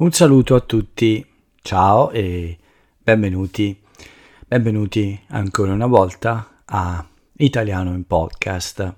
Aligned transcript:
Un 0.00 0.12
saluto 0.12 0.54
a 0.54 0.60
tutti, 0.60 1.26
ciao 1.60 2.12
e 2.12 2.56
benvenuti, 3.02 3.76
benvenuti 4.46 5.20
ancora 5.30 5.72
una 5.72 5.88
volta 5.88 6.62
a 6.64 7.04
Italiano 7.32 7.92
in 7.94 8.06
Podcast. 8.06 8.94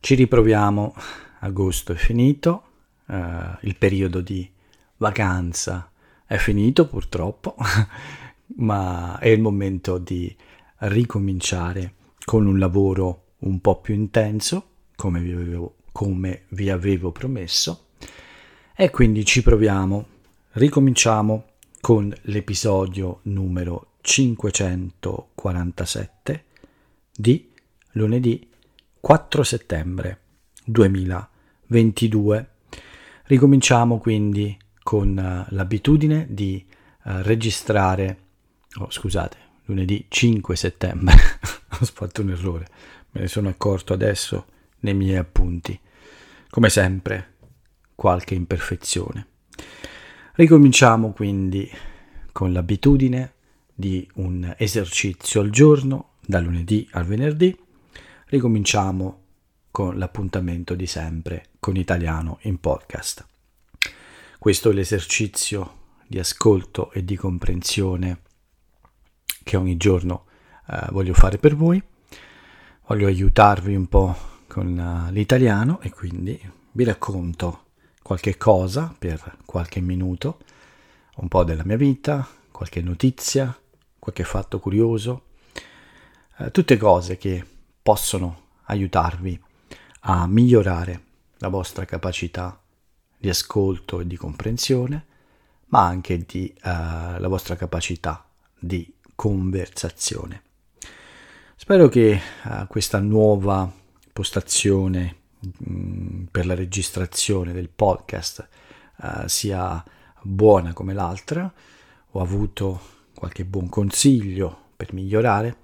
Ci 0.00 0.14
riproviamo, 0.14 0.94
agosto 1.40 1.92
è 1.92 1.96
finito, 1.96 2.62
eh, 3.06 3.58
il 3.64 3.76
periodo 3.76 4.22
di 4.22 4.50
vacanza 4.96 5.90
è 6.24 6.38
finito 6.38 6.88
purtroppo, 6.88 7.56
ma 8.60 9.18
è 9.18 9.28
il 9.28 9.42
momento 9.42 9.98
di 9.98 10.34
ricominciare 10.78 11.96
con 12.24 12.46
un 12.46 12.58
lavoro 12.58 13.24
un 13.40 13.60
po' 13.60 13.78
più 13.78 13.92
intenso, 13.92 14.68
come 14.96 15.20
vi 15.20 15.32
avevo, 15.32 15.74
come 15.92 16.44
vi 16.48 16.70
avevo 16.70 17.12
promesso, 17.12 17.88
e 18.74 18.88
quindi 18.88 19.26
ci 19.26 19.42
proviamo 19.42 20.12
Ricominciamo 20.56 21.46
con 21.80 22.14
l'episodio 22.22 23.18
numero 23.22 23.94
547 24.02 26.44
di 27.12 27.50
lunedì 27.94 28.48
4 29.00 29.42
settembre 29.42 30.20
2022. 30.64 32.50
Ricominciamo 33.24 33.98
quindi 33.98 34.56
con 34.84 35.16
uh, 35.16 35.44
l'abitudine 35.52 36.28
di 36.30 36.64
uh, 36.68 36.74
registrare, 37.22 38.18
oh, 38.78 38.92
scusate, 38.92 39.36
lunedì 39.64 40.06
5 40.08 40.54
settembre, 40.54 41.16
ho 41.80 41.84
fatto 41.84 42.22
un 42.22 42.30
errore, 42.30 42.68
me 43.10 43.22
ne 43.22 43.26
sono 43.26 43.48
accorto 43.48 43.92
adesso 43.92 44.46
nei 44.82 44.94
miei 44.94 45.16
appunti. 45.16 45.76
Come 46.48 46.68
sempre, 46.68 47.38
qualche 47.96 48.36
imperfezione. 48.36 49.32
Ricominciamo 50.36 51.12
quindi 51.12 51.70
con 52.32 52.52
l'abitudine 52.52 53.34
di 53.72 54.04
un 54.14 54.52
esercizio 54.58 55.40
al 55.40 55.50
giorno, 55.50 56.14
da 56.26 56.40
lunedì 56.40 56.88
al 56.90 57.04
venerdì. 57.04 57.56
Ricominciamo 58.26 59.20
con 59.70 59.96
l'appuntamento 59.96 60.74
di 60.74 60.86
sempre 60.86 61.50
con 61.60 61.76
italiano 61.76 62.38
in 62.42 62.58
podcast. 62.58 63.24
Questo 64.36 64.70
è 64.70 64.72
l'esercizio 64.72 65.82
di 66.04 66.18
ascolto 66.18 66.90
e 66.90 67.04
di 67.04 67.14
comprensione 67.14 68.22
che 69.44 69.56
ogni 69.56 69.76
giorno 69.76 70.24
eh, 70.68 70.88
voglio 70.90 71.14
fare 71.14 71.38
per 71.38 71.54
voi. 71.54 71.80
Voglio 72.88 73.06
aiutarvi 73.06 73.76
un 73.76 73.86
po' 73.86 74.16
con 74.48 74.76
uh, 74.76 75.12
l'italiano 75.12 75.80
e 75.80 75.90
quindi 75.90 76.36
vi 76.72 76.82
racconto 76.82 77.63
qualche 78.04 78.36
cosa 78.36 78.94
per 78.98 79.38
qualche 79.46 79.80
minuto, 79.80 80.40
un 81.16 81.28
po' 81.28 81.42
della 81.42 81.64
mia 81.64 81.78
vita, 81.78 82.28
qualche 82.50 82.82
notizia, 82.82 83.58
qualche 83.98 84.24
fatto 84.24 84.60
curioso, 84.60 85.22
eh, 86.36 86.50
tutte 86.50 86.76
cose 86.76 87.16
che 87.16 87.42
possono 87.82 88.42
aiutarvi 88.64 89.40
a 90.00 90.26
migliorare 90.26 91.02
la 91.38 91.48
vostra 91.48 91.86
capacità 91.86 92.60
di 93.16 93.30
ascolto 93.30 94.00
e 94.00 94.06
di 94.06 94.16
comprensione, 94.18 95.06
ma 95.68 95.86
anche 95.86 96.26
di, 96.26 96.46
eh, 96.46 96.60
la 96.62 97.28
vostra 97.28 97.56
capacità 97.56 98.22
di 98.58 98.94
conversazione. 99.14 100.42
Spero 101.56 101.88
che 101.88 102.10
eh, 102.10 102.66
questa 102.68 102.98
nuova 102.98 103.72
postazione 104.12 105.22
Mm, 105.68 106.24
per 106.30 106.46
la 106.46 106.54
registrazione 106.54 107.52
del 107.52 107.68
podcast 107.68 108.48
uh, 108.98 109.26
sia 109.26 109.82
buona 110.22 110.72
come 110.72 110.94
l'altra, 110.94 111.52
ho 112.10 112.20
avuto 112.20 112.80
qualche 113.14 113.44
buon 113.44 113.68
consiglio 113.68 114.70
per 114.76 114.92
migliorare 114.92 115.56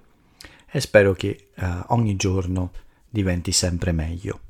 e 0.71 0.81
spero 0.81 1.13
che 1.13 1.51
uh, 1.57 1.85
ogni 1.89 2.17
giorno 2.17 2.73
diventi 3.09 3.53
sempre 3.53 3.93
meglio. 3.93 4.41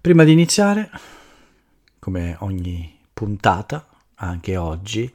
Prima 0.00 0.24
di 0.24 0.32
iniziare, 0.32 0.90
come 1.98 2.36
ogni 2.40 2.98
puntata, 3.12 3.86
anche 4.14 4.56
oggi, 4.56 5.12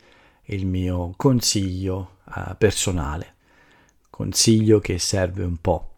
il 0.47 0.65
mio 0.65 1.13
consiglio 1.15 2.17
uh, 2.25 2.55
personale, 2.57 3.33
consiglio 4.09 4.79
che 4.79 4.99
serve 4.99 5.43
un 5.43 5.57
po' 5.57 5.94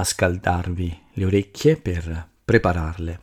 a 0.00 0.04
scaldarvi 0.04 1.02
le 1.12 1.24
orecchie 1.24 1.76
per 1.76 2.28
prepararle 2.44 3.20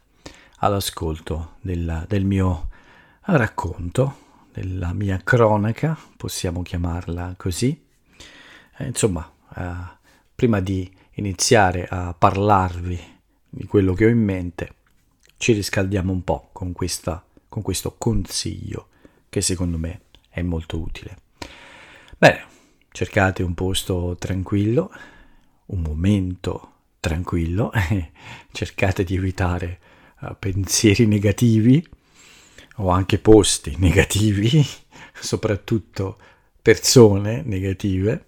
all'ascolto 0.60 1.56
del, 1.62 2.06
del 2.08 2.24
mio 2.24 2.70
racconto, 3.22 4.26
della 4.52 4.94
mia 4.94 5.20
cronaca, 5.24 5.98
possiamo 6.16 6.62
chiamarla 6.62 7.34
così. 7.36 7.86
Eh, 8.78 8.86
insomma, 8.86 9.30
eh, 9.56 9.74
prima 10.34 10.60
di 10.60 10.90
iniziare 11.14 11.88
a 11.90 12.14
parlarvi 12.14 13.16
di 13.50 13.66
quello 13.66 13.94
che 13.94 14.06
ho 14.06 14.10
in 14.10 14.24
mente, 14.24 14.74
ci 15.38 15.54
riscaldiamo 15.54 16.12
un 16.12 16.24
po' 16.24 16.50
con, 16.52 16.74
questa, 16.74 17.24
con 17.50 17.62
questo 17.62 17.96
consiglio 17.98 18.90
che 19.30 19.42
secondo 19.42 19.78
me 19.78 20.02
è 20.30 20.42
molto 20.42 20.80
utile. 20.80 21.18
Bene, 22.18 22.46
cercate 22.92 23.44
un 23.44 23.54
posto 23.54 24.16
tranquillo, 24.18 24.92
un 25.68 25.82
momento 25.82 26.72
tranquillo, 27.00 27.72
cercate 28.52 29.04
di 29.04 29.16
evitare 29.16 29.80
uh, 30.22 30.36
pensieri 30.38 31.06
negativi 31.06 31.86
o 32.78 32.90
anche 32.90 33.18
posti 33.18 33.76
negativi, 33.80 34.66
soprattutto 35.14 36.18
persone 36.62 37.42
negative. 37.44 38.26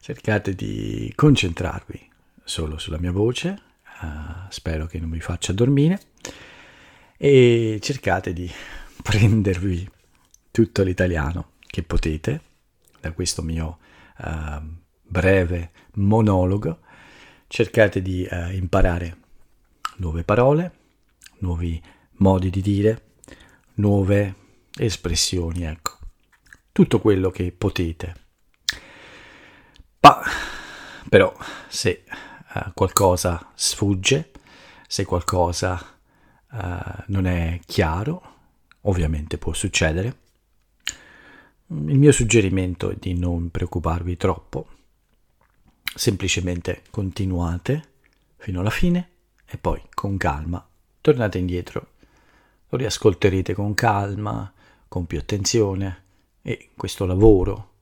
Cercate 0.00 0.54
di 0.54 1.12
concentrarvi 1.16 2.10
solo 2.44 2.78
sulla 2.78 2.98
mia 2.98 3.10
voce, 3.10 3.60
uh, 4.02 4.06
spero 4.50 4.86
che 4.86 5.00
non 5.00 5.10
vi 5.10 5.20
faccia 5.20 5.52
dormire, 5.52 6.00
e 7.16 7.78
cercate 7.82 8.32
di 8.32 8.48
prendervi 9.02 9.88
tutto 10.50 10.82
l'italiano 10.82 11.52
che 11.66 11.82
potete 11.82 12.40
da 13.00 13.12
questo 13.12 13.42
mio 13.42 13.78
uh, 14.18 14.62
breve 15.02 15.70
monologo. 15.96 16.80
Cercate 17.48 18.02
di 18.02 18.24
eh, 18.24 18.56
imparare 18.56 19.18
nuove 19.96 20.24
parole, 20.24 20.72
nuovi 21.38 21.80
modi 22.18 22.50
di 22.50 22.60
dire, 22.60 23.02
nuove 23.74 24.34
espressioni, 24.76 25.64
ecco, 25.64 25.98
tutto 26.72 27.00
quello 27.00 27.30
che 27.30 27.52
potete. 27.52 28.14
Ma, 30.00 30.20
però, 31.08 31.34
se 31.68 32.04
uh, 32.54 32.72
qualcosa 32.74 33.50
sfugge, 33.54 34.32
se 34.86 35.04
qualcosa 35.04 35.98
uh, 36.50 37.02
non 37.06 37.26
è 37.26 37.60
chiaro, 37.64 38.34
ovviamente 38.82 39.38
può 39.38 39.52
succedere, 39.52 40.24
il 41.68 41.98
mio 41.98 42.12
suggerimento 42.12 42.90
è 42.90 42.96
di 42.98 43.14
non 43.18 43.50
preoccuparvi 43.50 44.16
troppo, 44.16 44.68
semplicemente 45.96 46.82
continuate 46.90 47.94
fino 48.36 48.60
alla 48.60 48.70
fine 48.70 49.08
e 49.46 49.56
poi 49.56 49.82
con 49.94 50.16
calma 50.16 50.64
tornate 51.00 51.38
indietro. 51.38 51.92
Lo 52.68 52.78
riascolterete 52.78 53.54
con 53.54 53.74
calma, 53.74 54.52
con 54.88 55.06
più 55.06 55.18
attenzione 55.18 56.02
e 56.42 56.70
questo 56.76 57.06
lavoro 57.06 57.74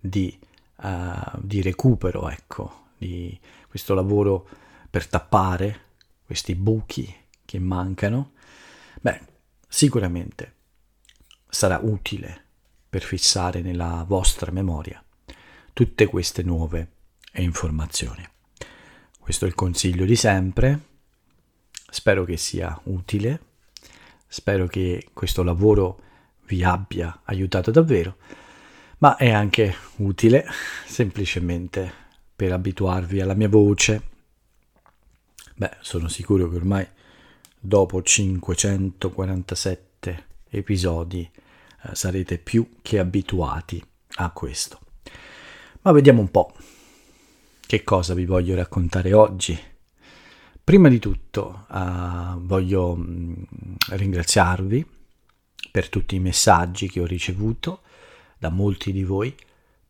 di, 0.00 0.36
uh, 0.78 1.38
di 1.38 1.62
recupero, 1.62 2.28
ecco, 2.28 2.86
di 2.98 3.38
questo 3.68 3.94
lavoro 3.94 4.48
per 4.90 5.06
tappare 5.06 5.80
questi 6.24 6.56
buchi 6.56 7.14
che 7.44 7.58
mancano, 7.60 8.32
beh, 9.00 9.20
sicuramente 9.68 10.54
sarà 11.48 11.78
utile 11.82 12.44
per 12.88 13.02
fissare 13.02 13.60
nella 13.60 14.04
vostra 14.06 14.50
memoria 14.50 15.02
tutte 15.72 16.06
queste 16.06 16.42
nuove 16.42 16.91
e 17.32 17.42
informazioni. 17.42 18.26
Questo 19.18 19.44
è 19.44 19.48
il 19.48 19.54
consiglio 19.54 20.04
di 20.04 20.16
sempre, 20.16 20.80
spero 21.90 22.24
che 22.24 22.36
sia 22.36 22.78
utile, 22.84 23.40
spero 24.26 24.66
che 24.66 25.08
questo 25.12 25.42
lavoro 25.42 26.00
vi 26.46 26.62
abbia 26.62 27.20
aiutato 27.24 27.70
davvero, 27.70 28.16
ma 28.98 29.16
è 29.16 29.30
anche 29.30 29.74
utile 29.96 30.46
semplicemente 30.86 31.92
per 32.34 32.52
abituarvi 32.52 33.20
alla 33.20 33.34
mia 33.34 33.48
voce. 33.48 34.10
Beh, 35.54 35.76
sono 35.80 36.08
sicuro 36.08 36.48
che 36.48 36.56
ormai 36.56 36.86
dopo 37.58 38.02
547 38.02 40.26
episodi 40.50 41.30
eh, 41.84 41.94
sarete 41.94 42.38
più 42.38 42.78
che 42.82 42.98
abituati 42.98 43.82
a 44.16 44.30
questo. 44.30 44.80
Ma 45.82 45.92
vediamo 45.92 46.20
un 46.20 46.30
po' 46.30 46.52
che 47.72 47.84
cosa 47.84 48.12
vi 48.12 48.26
voglio 48.26 48.54
raccontare 48.54 49.14
oggi. 49.14 49.58
Prima 50.62 50.90
di 50.90 50.98
tutto 50.98 51.64
uh, 51.70 52.38
voglio 52.38 52.94
mm, 52.94 53.32
ringraziarvi 53.92 54.86
per 55.70 55.88
tutti 55.88 56.14
i 56.14 56.20
messaggi 56.20 56.90
che 56.90 57.00
ho 57.00 57.06
ricevuto 57.06 57.80
da 58.36 58.50
molti 58.50 58.92
di 58.92 59.04
voi, 59.04 59.34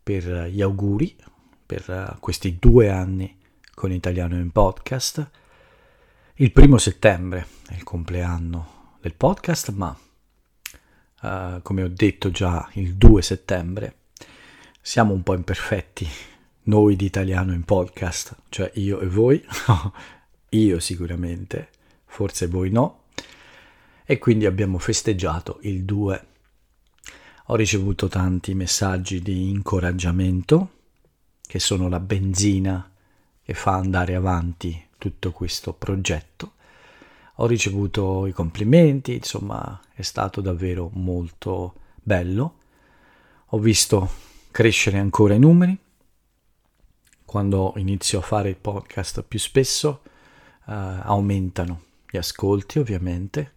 per 0.00 0.46
gli 0.46 0.62
auguri 0.62 1.16
per 1.66 2.18
questi 2.20 2.56
due 2.56 2.88
anni 2.88 3.36
con 3.74 3.90
Italiano 3.90 4.36
in 4.36 4.52
Podcast. 4.52 5.28
Il 6.34 6.52
primo 6.52 6.78
settembre 6.78 7.48
è 7.66 7.74
il 7.74 7.82
compleanno 7.82 8.98
del 9.00 9.14
podcast, 9.16 9.72
ma 9.72 9.98
uh, 11.22 11.60
come 11.62 11.82
ho 11.82 11.88
detto 11.88 12.30
già 12.30 12.70
il 12.74 12.94
2 12.94 13.22
settembre 13.22 13.96
siamo 14.80 15.12
un 15.12 15.24
po' 15.24 15.34
imperfetti 15.34 16.31
noi 16.64 16.96
di 16.96 17.06
Italiano 17.06 17.52
in 17.52 17.64
Podcast, 17.64 18.36
cioè 18.48 18.70
io 18.74 19.00
e 19.00 19.06
voi, 19.06 19.44
io 20.50 20.78
sicuramente, 20.80 21.68
forse 22.04 22.46
voi 22.46 22.70
no, 22.70 23.04
e 24.04 24.18
quindi 24.18 24.46
abbiamo 24.46 24.78
festeggiato 24.78 25.58
il 25.62 25.84
2. 25.84 26.26
Ho 27.46 27.54
ricevuto 27.56 28.08
tanti 28.08 28.54
messaggi 28.54 29.20
di 29.20 29.48
incoraggiamento, 29.48 30.70
che 31.40 31.58
sono 31.58 31.88
la 31.88 32.00
benzina 32.00 32.90
che 33.42 33.54
fa 33.54 33.74
andare 33.74 34.14
avanti 34.14 34.86
tutto 34.96 35.32
questo 35.32 35.72
progetto. 35.72 36.52
Ho 37.36 37.46
ricevuto 37.46 38.26
i 38.26 38.32
complimenti, 38.32 39.14
insomma 39.14 39.80
è 39.94 40.02
stato 40.02 40.40
davvero 40.40 40.90
molto 40.94 41.74
bello. 42.00 42.58
Ho 43.46 43.58
visto 43.58 44.10
crescere 44.50 44.98
ancora 44.98 45.34
i 45.34 45.38
numeri. 45.38 45.76
Quando 47.32 47.72
inizio 47.78 48.18
a 48.18 48.22
fare 48.22 48.50
il 48.50 48.56
podcast 48.56 49.22
più 49.22 49.38
spesso 49.38 50.02
uh, 50.66 50.72
aumentano 51.00 51.84
gli 52.06 52.18
ascolti 52.18 52.78
ovviamente, 52.78 53.52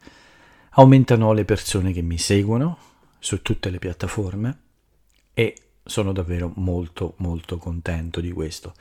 aumentano 0.69 1.33
le 1.33 1.43
persone 1.43 1.91
che 1.91 2.01
mi 2.01 2.17
seguono 2.17 2.77
su 3.19 3.41
tutte 3.41 3.69
le 3.69 3.77
piattaforme 3.77 4.59
e 5.33 5.57
sono 5.83 6.13
davvero 6.13 6.53
molto 6.55 7.15
molto 7.17 7.57
contento 7.57 8.21
di 8.21 8.31
questo. 8.31 8.73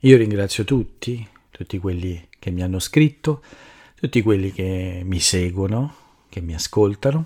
Io 0.00 0.18
ringrazio 0.18 0.64
tutti, 0.64 1.26
tutti 1.48 1.78
quelli 1.78 2.28
che 2.38 2.50
mi 2.50 2.62
hanno 2.62 2.78
scritto, 2.78 3.42
tutti 3.94 4.20
quelli 4.20 4.52
che 4.52 5.00
mi 5.02 5.18
seguono, 5.18 5.94
che 6.28 6.42
mi 6.42 6.52
ascoltano 6.52 7.24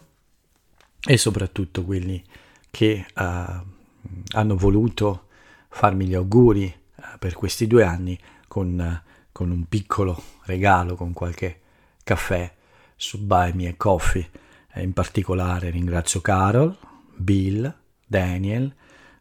e 1.04 1.16
soprattutto 1.16 1.84
quelli 1.84 2.22
che 2.70 3.04
uh, 3.16 3.20
hanno 3.20 4.56
voluto 4.56 5.26
farmi 5.70 6.06
gli 6.06 6.14
auguri 6.14 6.82
per 7.24 7.32
questi 7.32 7.66
due 7.66 7.84
anni 7.84 8.18
con, 8.46 8.78
uh, 8.78 9.10
con, 9.32 9.50
un 9.50 9.64
piccolo 9.64 10.22
regalo, 10.42 10.94
con 10.94 11.14
qualche 11.14 11.60
caffè 12.04 12.52
su 12.96 13.18
Buy 13.18 13.54
Me 13.54 13.78
Coffee. 13.78 14.28
in 14.74 14.92
particolare 14.92 15.70
ringrazio 15.70 16.20
Carol, 16.20 16.76
Bill, 17.14 17.74
Daniel, 18.06 18.70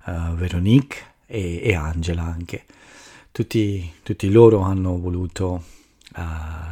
Veronique 0.03 0.97
e, 1.25 1.61
e 1.63 1.75
Angela 1.75 2.23
anche 2.23 2.65
tutti, 3.31 3.89
tutti 4.03 4.29
loro 4.29 4.59
hanno 4.59 4.99
voluto 4.99 5.63
uh, 6.17 6.21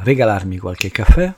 regalarmi 0.02 0.58
qualche 0.58 0.90
caffè, 0.90 1.32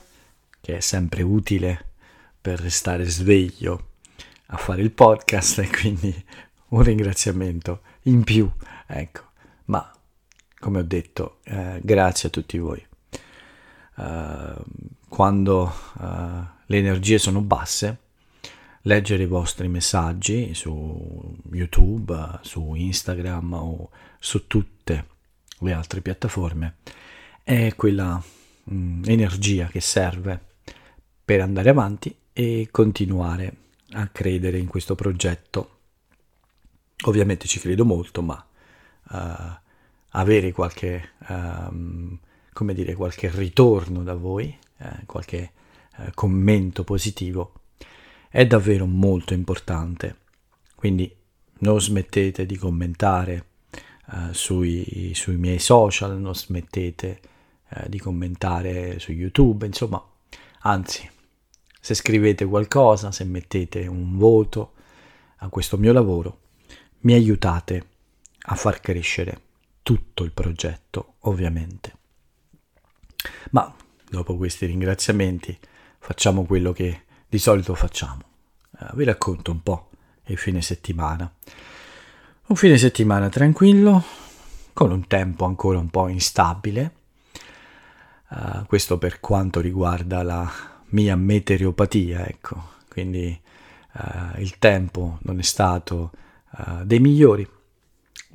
che 0.59 0.75
è 0.75 0.81
sempre 0.81 1.21
utile 1.21 1.93
per 2.41 2.59
restare 2.59 3.05
sveglio 3.05 3.91
a 4.47 4.57
fare 4.57 4.81
il 4.81 4.91
podcast 4.91 5.59
e 5.59 5.69
quindi 5.69 6.13
un 6.71 6.83
ringraziamento 6.83 7.79
in 8.03 8.25
più, 8.25 8.51
ecco. 8.87 9.23
Ma 9.65 9.91
come 10.59 10.79
ho 10.79 10.83
detto, 10.83 11.39
eh, 11.43 11.79
grazie 11.83 12.29
a 12.29 12.31
tutti 12.31 12.57
voi. 12.57 12.83
Uh, 13.97 14.61
quando 15.07 15.73
uh, 15.99 16.03
le 16.65 16.77
energie 16.77 17.17
sono 17.17 17.41
basse, 17.41 17.99
leggere 18.81 19.23
i 19.23 19.27
vostri 19.27 19.67
messaggi 19.67 20.53
su 20.53 21.37
YouTube, 21.51 22.39
su 22.41 22.73
Instagram 22.73 23.53
o 23.53 23.89
su 24.19 24.47
tutte 24.47 25.07
le 25.59 25.73
altre 25.73 26.01
piattaforme, 26.01 26.77
è 27.43 27.73
quella 27.75 28.21
mh, 28.63 28.75
mm, 28.75 29.03
energia 29.05 29.67
che 29.67 29.81
serve 29.81 30.39
per 31.23 31.41
andare 31.41 31.69
avanti 31.69 32.15
e 32.33 32.67
continuare 32.71 33.55
a 33.91 34.07
credere 34.07 34.57
in 34.57 34.67
questo 34.67 34.95
progetto. 34.95 35.69
Ovviamente 37.05 37.47
ci 37.47 37.59
credo 37.59 37.85
molto, 37.85 38.21
ma 38.21 38.44
avere 40.15 40.51
qualche, 40.51 41.11
um, 41.27 42.17
come 42.53 42.73
dire, 42.73 42.95
qualche 42.95 43.29
ritorno 43.29 44.03
da 44.03 44.15
voi, 44.15 44.57
eh, 44.77 45.05
qualche 45.05 45.51
uh, 45.97 46.03
commento 46.13 46.83
positivo, 46.83 47.53
è 48.29 48.45
davvero 48.47 48.85
molto 48.85 49.33
importante. 49.33 50.17
Quindi 50.75 51.13
non 51.59 51.81
smettete 51.81 52.45
di 52.45 52.55
commentare, 52.55 53.45
uh, 54.07 54.31
sui, 54.31 55.11
sui, 55.13 55.35
miei 55.35 55.59
social, 55.59 56.17
non 56.19 56.35
smettete 56.35 57.19
uh, 57.69 57.89
di 57.89 57.99
commentare 57.99 58.99
su 58.99 59.11
YouTube, 59.11 59.65
insomma, 59.65 60.03
anzi, 60.61 61.09
se 61.79 61.93
scrivete 61.93 62.45
qualcosa, 62.45 63.11
se 63.11 63.25
mettete 63.25 63.85
un 63.85 64.17
voto 64.17 64.73
a 65.37 65.49
questo 65.49 65.77
mio 65.77 65.91
lavoro, 65.91 66.39
mi 67.01 67.13
aiutate 67.13 67.87
a 68.47 68.55
far 68.55 68.79
crescere 68.79 69.41
tutto 69.81 70.23
il 70.23 70.31
progetto, 70.31 71.15
ovviamente. 71.21 71.93
Ma 73.51 73.73
dopo 74.09 74.37
questi 74.37 74.65
ringraziamenti 74.65 75.57
facciamo 75.99 76.45
quello 76.45 76.71
che 76.71 77.03
di 77.27 77.37
solito 77.37 77.75
facciamo. 77.75 78.21
Uh, 78.71 78.95
vi 78.95 79.03
racconto 79.03 79.51
un 79.51 79.61
po' 79.61 79.89
il 80.25 80.37
fine 80.37 80.61
settimana. 80.61 81.31
Un 82.47 82.55
fine 82.55 82.77
settimana 82.77 83.29
tranquillo, 83.29 84.03
con 84.73 84.91
un 84.91 85.07
tempo 85.07 85.45
ancora 85.45 85.79
un 85.79 85.89
po' 85.89 86.07
instabile. 86.07 86.93
Uh, 88.29 88.65
questo 88.65 88.97
per 88.97 89.19
quanto 89.19 89.59
riguarda 89.59 90.23
la 90.23 90.51
mia 90.89 91.15
meteoropatia, 91.15 92.27
ecco. 92.27 92.73
Quindi 92.89 93.39
uh, 93.93 94.39
il 94.39 94.57
tempo 94.59 95.19
non 95.21 95.39
è 95.39 95.43
stato 95.43 96.11
uh, 96.57 96.83
dei 96.83 96.99
migliori, 96.99 97.47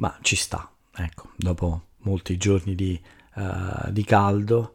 ma 0.00 0.18
ci 0.22 0.36
sta, 0.36 0.70
ecco. 0.94 1.30
Dopo 1.36 1.88
molti 1.98 2.36
giorni 2.36 2.74
di, 2.74 3.00
di 3.88 4.04
caldo, 4.04 4.74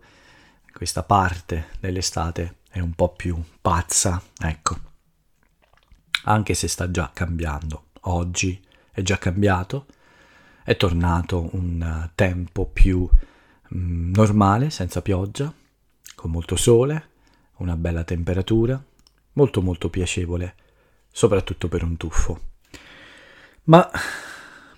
questa 0.71 1.03
parte 1.03 1.69
dell'estate 1.79 2.57
è 2.69 2.79
un 2.79 2.93
po' 2.93 3.13
più 3.13 3.41
pazza, 3.61 4.21
ecco. 4.37 4.77
Anche 6.25 6.53
se 6.53 6.67
sta 6.67 6.89
già 6.89 7.11
cambiando. 7.13 7.85
Oggi 8.07 8.63
è 8.91 9.01
già 9.01 9.17
cambiato, 9.17 9.87
è 10.63 10.75
tornato 10.75 11.49
un 11.53 11.81
eh, 11.81 12.11
tempo 12.15 12.65
più 12.65 13.07
mm, 13.75 14.13
normale, 14.13 14.69
senza 14.69 15.01
pioggia, 15.01 15.51
con 16.15 16.31
molto 16.31 16.55
sole, 16.55 17.09
una 17.57 17.75
bella 17.75 18.03
temperatura, 18.03 18.83
molto 19.33 19.61
molto 19.61 19.89
piacevole, 19.89 20.55
soprattutto 21.11 21.67
per 21.67 21.83
un 21.83 21.97
tuffo. 21.97 22.41
Ma 23.63 23.89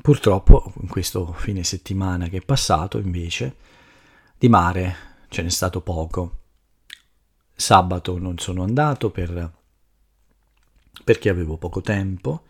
purtroppo 0.07 0.71
in 0.79 0.87
questo 0.87 1.33
fine 1.33 1.65
settimana 1.65 2.29
che 2.29 2.37
è 2.37 2.41
passato, 2.41 2.97
invece, 2.97 3.57
di 4.37 4.47
mare 4.47 4.95
ce 5.27 5.41
n'è 5.41 5.49
stato 5.49 5.81
poco. 5.81 6.37
Sabato 7.53 8.17
non 8.17 8.37
sono 8.37 8.63
andato 8.63 9.09
per, 9.11 9.51
perché 11.03 11.27
avevo 11.27 11.57
poco 11.57 11.81
tempo 11.81 12.45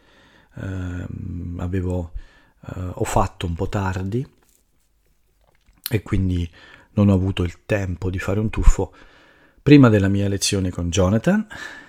ehm, 0.54 1.58
avevo, 1.60 2.12
eh, 2.64 2.92
ho 2.94 3.04
fatto 3.04 3.48
un 3.48 3.56
po' 3.56 3.68
tardi 3.68 4.24
e 5.90 6.04
quindi 6.04 6.48
non 6.92 7.10
ho 7.10 7.14
avuto 7.16 7.42
il 7.42 7.66
tempo 7.66 8.12
di 8.12 8.20
fare 8.20 8.40
un 8.40 8.52
tuffo 8.52 8.94
prima 9.64 9.90
della 9.90 10.10
mia 10.10 10.28
lezione 10.28 10.70
con 10.70 10.92
Jonathan, 10.92 11.48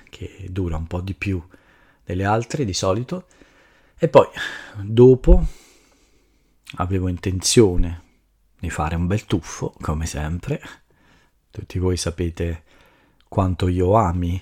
che 0.09 0.47
dura 0.49 0.79
un 0.79 0.87
po' 0.87 1.03
di 1.03 1.13
più 1.13 1.47
delle 2.03 2.25
altre 2.25 2.65
di 2.65 2.73
solito, 2.73 3.27
e 3.99 4.09
poi 4.09 4.29
dopo 4.81 5.58
avevo 6.77 7.09
intenzione 7.09 8.03
di 8.59 8.71
fare 8.71 8.97
un 8.97 9.07
bel 9.07 9.25
tuffo, 9.25 9.75
come 9.81 10.07
sempre. 10.07 10.61
Tutti 11.51 11.79
voi 11.79 11.97
sapete 11.97 12.65
quanto 13.29 13.69
io 13.69 13.95
ami 13.95 14.41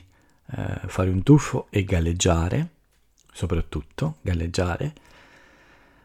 eh, 0.52 0.80
fare 0.86 1.10
un 1.10 1.22
tuffo 1.22 1.66
e 1.70 1.84
galleggiare 1.84 2.70
soprattutto 3.36 4.16
galleggiare, 4.22 4.94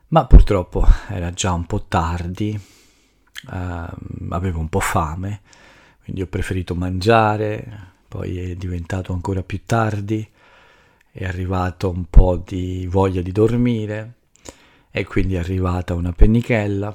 ma 0.09 0.25
purtroppo 0.25 0.85
era 1.07 1.31
già 1.31 1.53
un 1.53 1.65
po' 1.65 1.85
tardi, 1.85 2.51
eh, 2.51 3.87
avevo 4.29 4.59
un 4.59 4.67
po' 4.67 4.81
fame, 4.81 5.39
quindi 6.03 6.21
ho 6.21 6.27
preferito 6.27 6.75
mangiare, 6.75 7.93
poi 8.09 8.37
è 8.51 8.55
diventato 8.55 9.13
ancora 9.13 9.43
più 9.43 9.61
tardi, 9.65 10.29
è 11.09 11.23
arrivato 11.23 11.89
un 11.89 12.09
po' 12.09 12.35
di 12.35 12.85
voglia 12.87 13.21
di 13.21 13.31
dormire 13.31 14.15
e 14.91 15.05
quindi 15.05 15.35
è 15.35 15.39
arrivata 15.39 15.93
una 15.93 16.11
pennichella, 16.11 16.93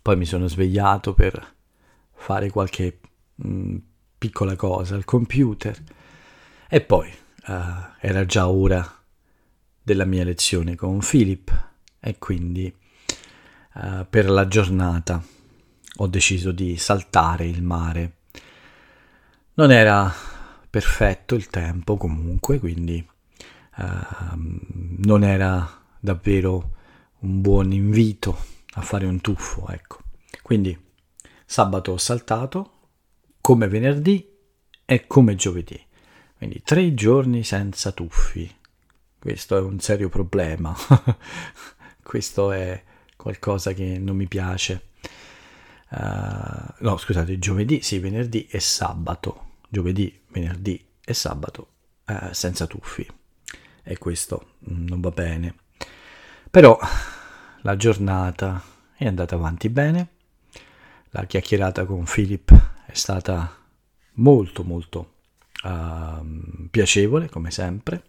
poi 0.00 0.16
mi 0.16 0.24
sono 0.24 0.46
svegliato 0.46 1.12
per 1.12 1.54
fare 2.14 2.48
qualche 2.48 3.00
mh, 3.34 3.76
piccola 4.16 4.56
cosa 4.56 4.94
al 4.94 5.04
computer. 5.04 5.76
E 6.68 6.80
poi 6.80 7.10
uh, 7.46 7.52
era 8.00 8.24
già 8.24 8.48
ora 8.48 8.88
della 9.82 10.04
mia 10.04 10.24
lezione 10.24 10.76
con 10.76 11.00
Philip. 11.00 11.66
E 12.00 12.18
quindi 12.18 12.72
uh, 13.74 14.06
per 14.08 14.30
la 14.30 14.46
giornata 14.46 15.22
ho 15.96 16.06
deciso 16.06 16.52
di 16.52 16.76
saltare 16.76 17.46
il 17.46 17.62
mare. 17.62 18.12
Non 19.54 19.72
era 19.72 20.12
perfetto 20.70 21.34
il 21.34 21.48
tempo 21.48 21.96
comunque, 21.96 22.60
quindi 22.60 23.06
uh, 23.76 23.84
non 24.98 25.24
era 25.24 25.77
davvero 26.00 26.76
un 27.20 27.40
buon 27.40 27.72
invito 27.72 28.36
a 28.74 28.80
fare 28.80 29.06
un 29.06 29.20
tuffo, 29.20 29.68
ecco. 29.68 29.98
Quindi 30.42 30.76
sabato 31.44 31.92
ho 31.92 31.96
saltato, 31.96 32.72
come 33.40 33.68
venerdì 33.68 34.26
e 34.84 35.06
come 35.06 35.34
giovedì. 35.34 35.80
Quindi 36.36 36.62
tre 36.62 36.94
giorni 36.94 37.42
senza 37.42 37.92
tuffi. 37.92 38.54
Questo 39.18 39.56
è 39.56 39.60
un 39.60 39.80
serio 39.80 40.08
problema. 40.08 40.74
Questo 42.02 42.52
è 42.52 42.82
qualcosa 43.16 43.72
che 43.72 43.98
non 43.98 44.16
mi 44.16 44.28
piace. 44.28 44.90
Uh, 45.90 46.74
no, 46.78 46.96
scusate, 46.96 47.38
giovedì, 47.38 47.82
sì, 47.82 47.98
venerdì 47.98 48.46
e 48.46 48.60
sabato. 48.60 49.46
Giovedì, 49.68 50.22
venerdì 50.28 50.82
e 51.04 51.14
sabato 51.14 51.68
uh, 52.06 52.32
senza 52.32 52.66
tuffi. 52.66 53.06
E 53.82 53.98
questo 53.98 54.52
non 54.60 55.00
va 55.00 55.10
bene. 55.10 55.54
Però 56.50 56.78
la 57.60 57.76
giornata 57.76 58.62
è 58.96 59.06
andata 59.06 59.34
avanti 59.34 59.68
bene. 59.68 60.08
La 61.10 61.24
chiacchierata 61.24 61.84
con 61.84 62.04
Philip 62.04 62.52
è 62.86 62.94
stata 62.94 63.54
molto 64.14 64.64
molto 64.64 65.12
uh, 65.64 66.68
piacevole 66.70 67.28
come 67.28 67.50
sempre. 67.50 68.02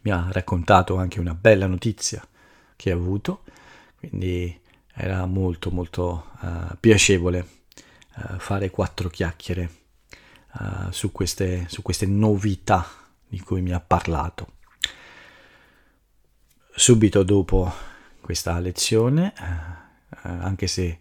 Mi 0.00 0.10
ha 0.10 0.28
raccontato 0.32 0.96
anche 0.96 1.20
una 1.20 1.34
bella 1.34 1.66
notizia 1.66 2.26
che 2.74 2.90
ha 2.90 2.94
avuto, 2.94 3.44
quindi 3.96 4.60
era 4.92 5.24
molto 5.26 5.70
molto 5.70 6.30
uh, 6.40 6.76
piacevole 6.80 7.48
uh, 8.16 8.38
fare 8.38 8.70
quattro 8.70 9.08
chiacchiere 9.08 9.70
uh, 10.58 10.90
su, 10.90 11.12
queste, 11.12 11.66
su 11.68 11.80
queste 11.82 12.06
novità 12.06 12.84
di 13.28 13.38
cui 13.40 13.62
mi 13.62 13.72
ha 13.72 13.80
parlato. 13.80 14.60
Subito 16.74 17.22
dopo 17.22 17.70
questa 18.22 18.58
lezione, 18.58 19.34
anche 20.22 20.66
se 20.66 21.00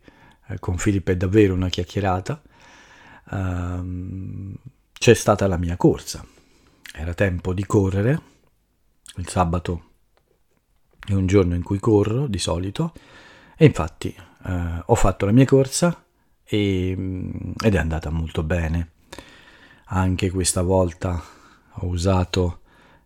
con 0.59 0.77
Filippo 0.77 1.11
è 1.11 1.15
davvero 1.15 1.53
una 1.53 1.69
chiacchierata, 1.69 2.41
ehm, 3.31 4.53
c'è 4.91 5.13
stata 5.13 5.47
la 5.47 5.57
mia 5.57 5.77
corsa. 5.77 6.25
Era 6.93 7.13
tempo 7.13 7.53
di 7.53 7.65
correre, 7.65 8.21
il 9.15 9.29
sabato 9.29 9.91
è 11.07 11.13
un 11.13 11.25
giorno 11.25 11.55
in 11.55 11.63
cui 11.63 11.79
corro 11.79 12.27
di 12.27 12.37
solito 12.37 12.93
e 13.55 13.65
infatti 13.65 14.13
eh, 14.45 14.83
ho 14.85 14.95
fatto 14.95 15.25
la 15.25 15.31
mia 15.31 15.45
corsa 15.45 16.03
e, 16.43 16.93
mm, 16.97 17.51
ed 17.63 17.75
è 17.75 17.77
andata 17.77 18.09
molto 18.09 18.43
bene. 18.43 18.91
Anche 19.85 20.29
questa 20.31 20.61
volta 20.61 21.21
ho 21.75 21.85
usato, 21.87 22.59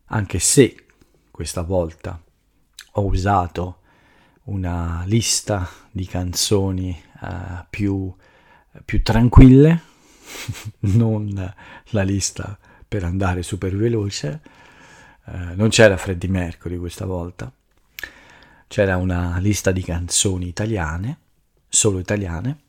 anche 0.05 0.39
se 0.39 0.85
questa 1.29 1.61
volta 1.61 2.19
ho 2.97 3.05
usato 3.05 3.79
una 4.43 5.03
lista 5.05 5.67
di 5.91 6.05
canzoni 6.05 7.01
eh, 7.21 7.65
più, 7.69 8.13
più 8.83 9.01
tranquille, 9.01 9.81
non 10.95 11.53
la 11.89 12.03
lista 12.03 12.57
per 12.87 13.03
andare 13.03 13.43
super 13.43 13.75
veloce. 13.75 14.41
Eh, 15.25 15.55
non 15.55 15.69
c'era 15.69 15.97
Freddie 15.97 16.29
Mercury 16.29 16.77
questa 16.77 17.05
volta, 17.05 17.51
c'era 18.67 18.97
una 18.97 19.37
lista 19.39 19.71
di 19.71 19.81
canzoni 19.81 20.47
italiane, 20.47 21.17
solo 21.67 21.99
italiane, 21.99 22.59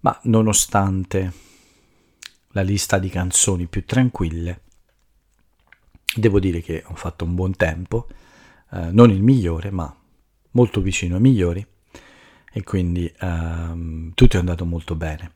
ma 0.00 0.18
nonostante 0.24 1.32
la 2.50 2.62
lista 2.62 2.98
di 2.98 3.08
canzoni 3.08 3.66
più 3.66 3.84
tranquille, 3.84 4.60
devo 6.14 6.38
dire 6.38 6.60
che 6.60 6.84
ho 6.86 6.94
fatto 6.94 7.24
un 7.24 7.34
buon 7.34 7.56
tempo, 7.56 8.06
eh, 8.72 8.90
non 8.90 9.10
il 9.10 9.22
migliore, 9.22 9.70
ma 9.70 9.94
molto 10.52 10.80
vicino 10.80 11.16
ai 11.16 11.20
migliori, 11.20 11.66
e 12.52 12.62
quindi 12.62 13.12
ehm, 13.20 14.12
tutto 14.14 14.36
è 14.36 14.40
andato 14.40 14.64
molto 14.64 14.94
bene. 14.94 15.32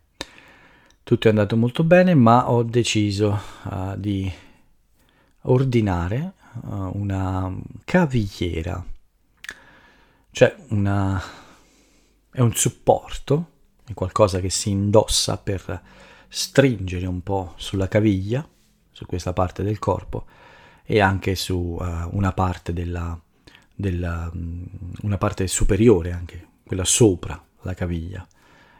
Tutto 1.02 1.26
è 1.26 1.30
andato 1.30 1.56
molto 1.56 1.84
bene, 1.84 2.14
ma 2.14 2.50
ho 2.50 2.62
deciso 2.62 3.38
uh, 3.64 3.96
di 3.96 4.30
ordinare 5.42 6.34
uh, 6.62 6.90
una 6.94 7.52
cavigliera 7.84 8.84
cioè 10.32 10.54
una, 10.68 11.20
è 12.30 12.40
un 12.40 12.54
supporto, 12.54 13.50
è 13.84 13.94
qualcosa 13.94 14.40
che 14.40 14.50
si 14.50 14.70
indossa 14.70 15.36
per 15.38 15.82
stringere 16.28 17.06
un 17.06 17.22
po' 17.22 17.54
sulla 17.56 17.88
caviglia, 17.88 18.46
su 18.92 19.06
questa 19.06 19.32
parte 19.32 19.62
del 19.62 19.78
corpo 19.78 20.26
e 20.92 20.98
anche 20.98 21.36
su 21.36 21.54
uh, 21.54 22.08
una 22.16 22.32
parte 22.32 22.72
della, 22.72 23.16
della 23.72 24.28
um, 24.34 24.66
una 25.02 25.18
parte 25.18 25.46
superiore 25.46 26.10
anche, 26.10 26.48
quella 26.66 26.84
sopra 26.84 27.40
la 27.60 27.74
caviglia. 27.74 28.26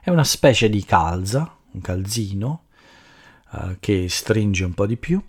È 0.01 0.11
una 0.11 0.25
specie 0.25 0.69
di 0.69 0.85
calza, 0.85 1.57
un 1.71 1.81
calzino 1.81 2.65
uh, 3.53 3.77
che 3.79 4.09
stringe 4.09 4.65
un 4.65 4.75
po' 4.75 4.87
di 4.87 4.97
più 4.97 5.23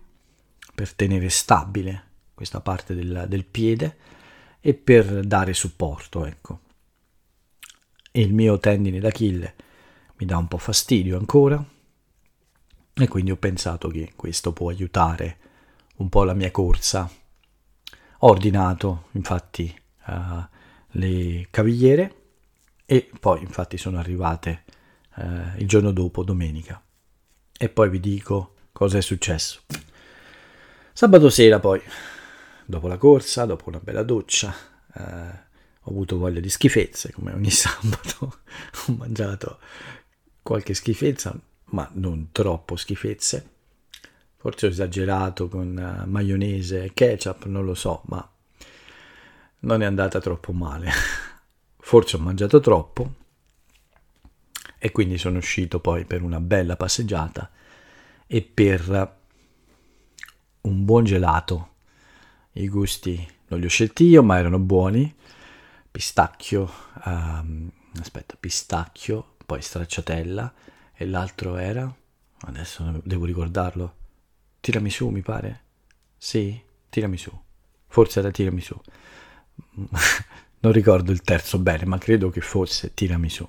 per 0.74 0.94
tenere 0.94 1.30
stabile 1.30 2.06
questa 2.34 2.62
parte 2.62 2.96
del, 2.96 3.26
del 3.28 3.46
piede 3.46 3.98
e 4.60 4.74
per 4.74 5.24
dare 5.24 5.54
supporto, 5.54 6.26
ecco. 6.26 6.62
Il 8.14 8.34
mio 8.34 8.58
tendine 8.58 9.00
d'Achille 9.00 9.56
mi 10.18 10.26
dà 10.26 10.36
un 10.36 10.48
po' 10.48 10.58
fastidio 10.58 11.16
ancora 11.16 11.64
e 12.96 13.08
quindi 13.08 13.30
ho 13.30 13.38
pensato 13.38 13.88
che 13.88 14.14
questo 14.16 14.52
può 14.52 14.70
aiutare 14.70 15.38
un 16.02 16.10
po' 16.10 16.24
la 16.24 16.34
mia 16.34 16.52
corsa. 16.52 17.10
Ho 18.24 18.28
ordinato 18.28 19.08
infatti 19.12 19.74
uh, 20.08 20.44
le 20.92 21.48
cavigliere 21.50 22.16
e 22.86 23.10
poi 23.20 23.42
infatti 23.42 23.78
sono 23.78 23.98
arrivate 24.00 24.64
uh, 25.16 25.58
il 25.58 25.68
giorno 25.68 25.92
dopo, 25.92 26.24
domenica. 26.24 26.82
E 27.58 27.70
poi 27.70 27.90
vi 27.90 28.00
dico 28.00 28.56
cosa 28.72 28.98
è 28.98 29.02
successo. 29.02 29.62
Sabato 30.92 31.30
sera 31.30 31.60
poi 31.60 31.82
dopo 32.66 32.88
la 32.88 32.98
corsa, 32.98 33.46
dopo 33.46 33.70
una 33.70 33.80
bella 33.80 34.04
doccia, 34.04 34.54
eh, 34.94 35.02
ho 35.84 35.90
avuto 35.90 36.18
voglia 36.18 36.40
di 36.40 36.50
schifezze, 36.50 37.12
come 37.12 37.32
ogni 37.34 37.50
sabato 37.52 38.42
ho 38.88 38.96
mangiato 38.98 39.60
qualche 40.42 40.74
schifezza, 40.74 41.34
ma 41.66 41.90
non 41.94 42.30
troppo 42.32 42.76
schifezze. 42.76 43.51
Forse 44.42 44.66
ho 44.66 44.70
esagerato 44.70 45.48
con 45.48 45.68
uh, 45.78 46.10
maionese 46.10 46.84
e 46.84 46.94
ketchup, 46.96 47.46
non 47.46 47.64
lo 47.64 47.76
so, 47.76 48.02
ma 48.08 48.28
non 49.60 49.84
è 49.84 49.86
andata 49.86 50.20
troppo 50.20 50.52
male. 50.52 50.90
Forse 51.78 52.16
ho 52.16 52.20
mangiato 52.20 52.60
troppo 52.60 53.14
e 54.80 54.92
quindi 54.92 55.20
sono 55.20 55.38
uscito 55.38 55.80
poi 55.80 56.06
per 56.06 56.24
una 56.24 56.40
bella 56.40 56.76
passeggiata 56.76 57.52
e 58.26 58.42
per 58.42 59.18
un 60.62 60.86
buon 60.86 61.04
gelato 61.04 61.70
i 62.54 62.68
gusti 62.68 63.16
non 63.50 63.60
li 63.60 63.68
ho 63.68 63.70
scelti 63.70 64.06
io, 64.06 64.24
ma 64.24 64.40
erano 64.40 64.58
buoni. 64.58 65.14
Pistacchio, 65.92 66.72
um, 67.06 67.70
aspetta, 68.00 68.36
pistacchio, 68.40 69.36
poi 69.46 69.62
stracciatella 69.62 70.54
e 70.94 71.06
l'altro 71.06 71.58
era, 71.58 71.94
adesso 72.48 73.02
devo 73.04 73.26
ricordarlo, 73.26 73.96
tiramisù 74.62 75.10
mi 75.10 75.22
pare? 75.22 75.64
Sì, 76.18 76.58
tiramisù. 76.90 77.32
Forse 77.88 78.20
era 78.20 78.32
tiramisù. 78.32 78.80
non 80.60 80.72
ricordo 80.72 81.12
il 81.12 81.22
terzo 81.22 81.60
bene, 81.60 81.86
ma 81.86 81.98
credo 81.98 82.30
che 82.30 82.40
fosse 82.40 82.94
tiramisù. 82.94 83.46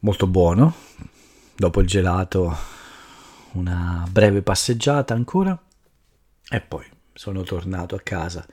Molto 0.00 0.26
buono. 0.26 0.74
Dopo 1.56 1.80
il 1.80 1.86
gelato 1.86 2.56
una 3.52 4.06
breve 4.10 4.42
passeggiata 4.42 5.14
ancora 5.14 5.60
e 6.48 6.60
poi 6.60 6.84
sono 7.12 7.42
tornato 7.42 7.94
a 7.94 8.00
casa 8.00 8.46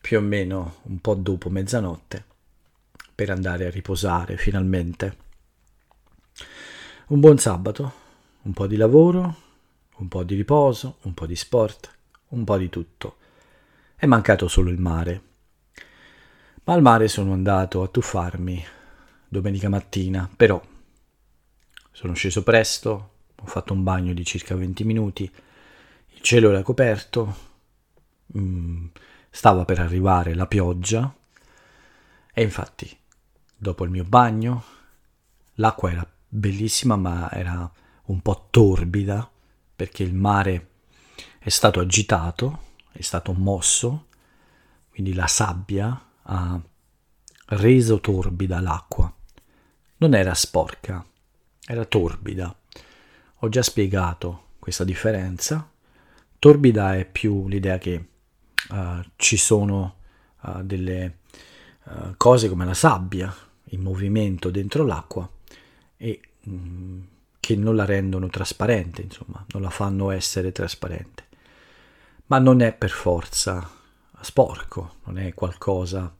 più 0.00 0.18
o 0.18 0.20
meno 0.20 0.76
un 0.84 0.98
po' 1.00 1.14
dopo 1.14 1.50
mezzanotte 1.50 2.24
per 3.14 3.30
andare 3.30 3.66
a 3.66 3.70
riposare 3.70 4.36
finalmente. 4.36 5.16
Un 7.08 7.20
buon 7.20 7.38
sabato, 7.38 7.92
un 8.42 8.52
po' 8.52 8.66
di 8.66 8.76
lavoro, 8.76 9.36
un 10.00 10.08
po' 10.08 10.22
di 10.24 10.34
riposo, 10.34 10.96
un 11.02 11.14
po' 11.14 11.26
di 11.26 11.36
sport, 11.36 11.94
un 12.28 12.44
po' 12.44 12.56
di 12.56 12.68
tutto. 12.68 13.16
È 13.94 14.06
mancato 14.06 14.48
solo 14.48 14.70
il 14.70 14.80
mare. 14.80 15.22
Ma 16.64 16.74
al 16.74 16.82
mare 16.82 17.08
sono 17.08 17.32
andato 17.32 17.82
a 17.82 17.88
tuffarmi 17.88 18.64
domenica 19.28 19.68
mattina, 19.68 20.28
però 20.34 20.60
sono 21.92 22.14
sceso 22.14 22.42
presto, 22.42 23.10
ho 23.36 23.46
fatto 23.46 23.72
un 23.72 23.82
bagno 23.82 24.14
di 24.14 24.24
circa 24.24 24.54
20 24.54 24.84
minuti, 24.84 25.30
il 26.08 26.20
cielo 26.20 26.50
era 26.50 26.62
coperto, 26.62 27.36
mm, 28.36 28.86
stava 29.28 29.64
per 29.64 29.80
arrivare 29.80 30.34
la 30.34 30.46
pioggia 30.46 31.14
e 32.32 32.42
infatti 32.42 32.96
dopo 33.54 33.84
il 33.84 33.90
mio 33.90 34.04
bagno 34.04 34.64
l'acqua 35.54 35.90
era 35.90 36.10
bellissima 36.26 36.96
ma 36.96 37.30
era 37.30 37.70
un 38.06 38.20
po' 38.20 38.46
torbida 38.50 39.30
perché 39.80 40.02
il 40.02 40.12
mare 40.12 40.68
è 41.38 41.48
stato 41.48 41.80
agitato, 41.80 42.64
è 42.92 43.00
stato 43.00 43.32
mosso, 43.32 44.08
quindi 44.90 45.14
la 45.14 45.26
sabbia 45.26 46.06
ha 46.20 46.60
reso 47.46 47.98
torbida 47.98 48.60
l'acqua. 48.60 49.10
Non 49.96 50.14
era 50.14 50.34
sporca, 50.34 51.02
era 51.64 51.86
torbida. 51.86 52.54
Ho 53.36 53.48
già 53.48 53.62
spiegato 53.62 54.48
questa 54.58 54.84
differenza. 54.84 55.66
Torbida 56.38 56.96
è 56.96 57.06
più 57.06 57.48
l'idea 57.48 57.78
che 57.78 58.08
uh, 58.68 59.02
ci 59.16 59.38
sono 59.38 59.96
uh, 60.42 60.62
delle 60.62 61.20
uh, 61.84 62.12
cose 62.18 62.50
come 62.50 62.66
la 62.66 62.74
sabbia 62.74 63.34
in 63.70 63.80
movimento 63.80 64.50
dentro 64.50 64.84
l'acqua 64.84 65.26
e 65.96 66.20
um, 66.44 67.08
che 67.40 67.56
non 67.56 67.74
la 67.74 67.86
rendono 67.86 68.28
trasparente, 68.28 69.02
insomma, 69.02 69.44
non 69.48 69.62
la 69.62 69.70
fanno 69.70 70.10
essere 70.10 70.52
trasparente. 70.52 71.26
Ma 72.26 72.38
non 72.38 72.60
è 72.60 72.72
per 72.72 72.90
forza 72.90 73.68
sporco, 74.20 74.96
non 75.04 75.18
è 75.18 75.32
qualcosa 75.34 76.14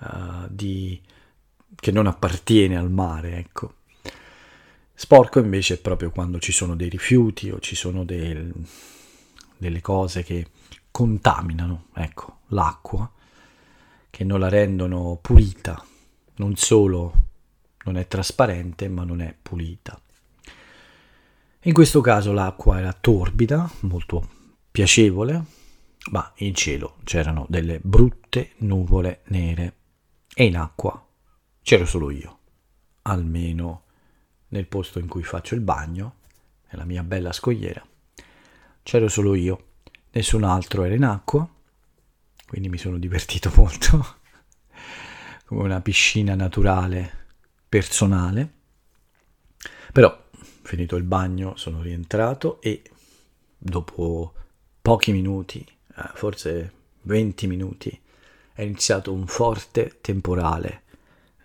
uh, 0.00 0.46
di, 0.50 1.00
che 1.74 1.92
non 1.92 2.06
appartiene 2.06 2.76
al 2.76 2.90
mare, 2.90 3.36
ecco. 3.36 3.74
Sporco 4.92 5.38
invece 5.38 5.74
è 5.74 5.78
proprio 5.78 6.10
quando 6.10 6.38
ci 6.38 6.52
sono 6.52 6.74
dei 6.74 6.88
rifiuti 6.88 7.50
o 7.50 7.60
ci 7.60 7.76
sono 7.76 8.04
del, 8.04 8.52
delle 9.56 9.80
cose 9.80 10.22
che 10.22 10.48
contaminano, 10.90 11.86
ecco, 11.94 12.40
l'acqua, 12.48 13.10
che 14.10 14.24
non 14.24 14.40
la 14.40 14.48
rendono 14.48 15.18
pulita, 15.20 15.82
non 16.36 16.56
solo 16.56 17.24
non 17.84 17.96
è 17.96 18.08
trasparente, 18.08 18.88
ma 18.88 19.04
non 19.04 19.20
è 19.20 19.34
pulita. 19.40 20.00
In 21.66 21.72
questo 21.72 22.00
caso 22.00 22.30
l'acqua 22.30 22.78
era 22.78 22.92
torbida, 22.92 23.68
molto 23.80 24.28
piacevole, 24.70 25.44
ma 26.12 26.32
in 26.36 26.54
cielo 26.54 26.98
c'erano 27.02 27.44
delle 27.48 27.80
brutte 27.82 28.52
nuvole 28.58 29.22
nere 29.30 29.74
e 30.32 30.44
in 30.44 30.56
acqua 30.56 31.04
c'ero 31.62 31.84
solo 31.84 32.12
io, 32.12 32.38
almeno 33.02 33.82
nel 34.50 34.68
posto 34.68 35.00
in 35.00 35.08
cui 35.08 35.24
faccio 35.24 35.56
il 35.56 35.60
bagno, 35.60 36.18
nella 36.70 36.84
mia 36.84 37.02
bella 37.02 37.32
scogliera. 37.32 37.84
C'ero 38.84 39.08
solo 39.08 39.34
io, 39.34 39.70
nessun 40.12 40.44
altro 40.44 40.84
era 40.84 40.94
in 40.94 41.04
acqua, 41.04 41.48
quindi 42.46 42.68
mi 42.68 42.78
sono 42.78 42.96
divertito 42.96 43.50
molto, 43.56 44.18
come 45.46 45.64
una 45.64 45.80
piscina 45.80 46.36
naturale, 46.36 47.26
personale. 47.68 48.52
Però 49.90 50.25
finito 50.66 50.96
il 50.96 51.04
bagno 51.04 51.56
sono 51.56 51.80
rientrato 51.80 52.60
e 52.60 52.82
dopo 53.56 54.34
pochi 54.82 55.12
minuti, 55.12 55.64
eh, 55.96 56.10
forse 56.14 56.72
20 57.02 57.46
minuti, 57.46 58.00
è 58.52 58.62
iniziato 58.62 59.12
un 59.12 59.26
forte 59.26 59.98
temporale 60.00 60.82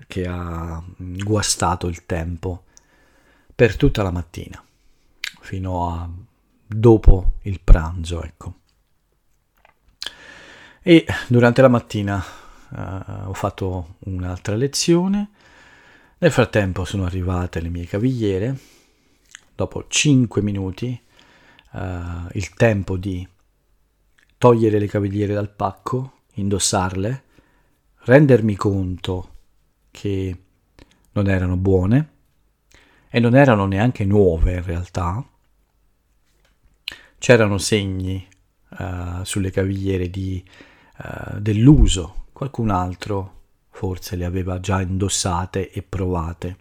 che 0.07 0.25
ha 0.27 0.81
guastato 0.97 1.87
il 1.87 2.05
tempo 2.05 2.63
per 3.53 3.77
tutta 3.77 4.01
la 4.01 4.11
mattina, 4.11 4.61
fino 5.39 5.89
a 5.89 6.09
dopo 6.65 7.33
il 7.43 7.59
pranzo, 7.61 8.23
ecco. 8.23 8.55
E 10.81 11.05
durante 11.27 11.61
la 11.61 11.67
mattina 11.67 12.23
uh, 12.69 13.29
ho 13.29 13.33
fatto 13.33 13.95
un'altra 13.99 14.55
lezione, 14.55 15.29
nel 16.17 16.31
frattempo 16.31 16.85
sono 16.85 17.05
arrivate 17.05 17.61
le 17.61 17.69
mie 17.69 17.85
cavigliere, 17.85 18.57
dopo 19.61 19.85
5 19.87 20.41
minuti, 20.41 20.99
uh, 21.73 21.79
il 22.31 22.49
tempo 22.55 22.97
di 22.97 23.27
togliere 24.37 24.79
le 24.79 24.87
cavigliere 24.87 25.35
dal 25.35 25.51
pacco, 25.51 26.21
indossarle, 26.33 27.23
rendermi 28.05 28.55
conto 28.55 29.29
che 29.91 30.43
non 31.11 31.29
erano 31.29 31.57
buone 31.57 32.09
e 33.07 33.19
non 33.19 33.35
erano 33.35 33.67
neanche 33.67 34.03
nuove 34.03 34.55
in 34.55 34.63
realtà. 34.63 35.23
C'erano 37.19 37.59
segni 37.59 38.27
uh, 38.79 39.23
sulle 39.23 39.51
cavigliere 39.51 40.09
di, 40.09 40.43
uh, 41.03 41.39
dell'uso, 41.39 42.25
qualcun 42.33 42.71
altro 42.71 43.39
forse 43.69 44.15
le 44.15 44.25
aveva 44.25 44.59
già 44.59 44.81
indossate 44.81 45.69
e 45.69 45.83
provate. 45.83 46.57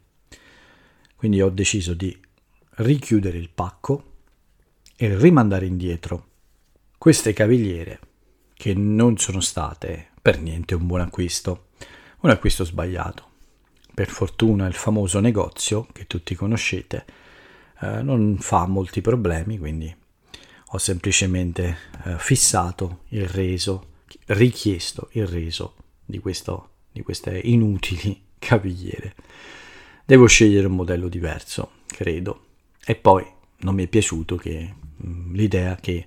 Quindi 1.16 1.40
ho 1.40 1.48
deciso 1.48 1.94
di 1.94 2.28
richiudere 2.80 3.38
il 3.38 3.50
pacco 3.50 4.04
e 4.96 5.16
rimandare 5.16 5.66
indietro 5.66 6.26
queste 6.98 7.32
cavigliere 7.32 8.00
che 8.54 8.74
non 8.74 9.16
sono 9.16 9.40
state 9.40 10.10
per 10.20 10.40
niente 10.40 10.74
un 10.74 10.86
buon 10.86 11.00
acquisto, 11.00 11.68
un 12.20 12.30
acquisto 12.30 12.64
sbagliato. 12.64 13.28
Per 13.94 14.08
fortuna 14.08 14.66
il 14.66 14.74
famoso 14.74 15.20
negozio 15.20 15.86
che 15.92 16.06
tutti 16.06 16.34
conoscete 16.34 17.04
eh, 17.80 18.02
non 18.02 18.36
fa 18.38 18.66
molti 18.66 19.00
problemi, 19.00 19.58
quindi 19.58 19.94
ho 20.72 20.78
semplicemente 20.78 21.76
eh, 22.04 22.18
fissato 22.18 23.04
il 23.08 23.26
reso, 23.26 23.94
richiesto 24.26 25.08
il 25.12 25.26
reso 25.26 25.76
di, 26.04 26.18
questo, 26.18 26.70
di 26.92 27.02
queste 27.02 27.38
inutili 27.42 28.28
cavigliere. 28.38 29.14
Devo 30.04 30.26
scegliere 30.26 30.66
un 30.66 30.74
modello 30.74 31.08
diverso, 31.08 31.70
credo, 31.86 32.44
e 32.84 32.94
poi 32.96 33.26
non 33.58 33.74
mi 33.74 33.84
è 33.84 33.88
piaciuto 33.88 34.36
che, 34.36 34.74
mm, 35.06 35.34
l'idea 35.34 35.76
che 35.76 36.06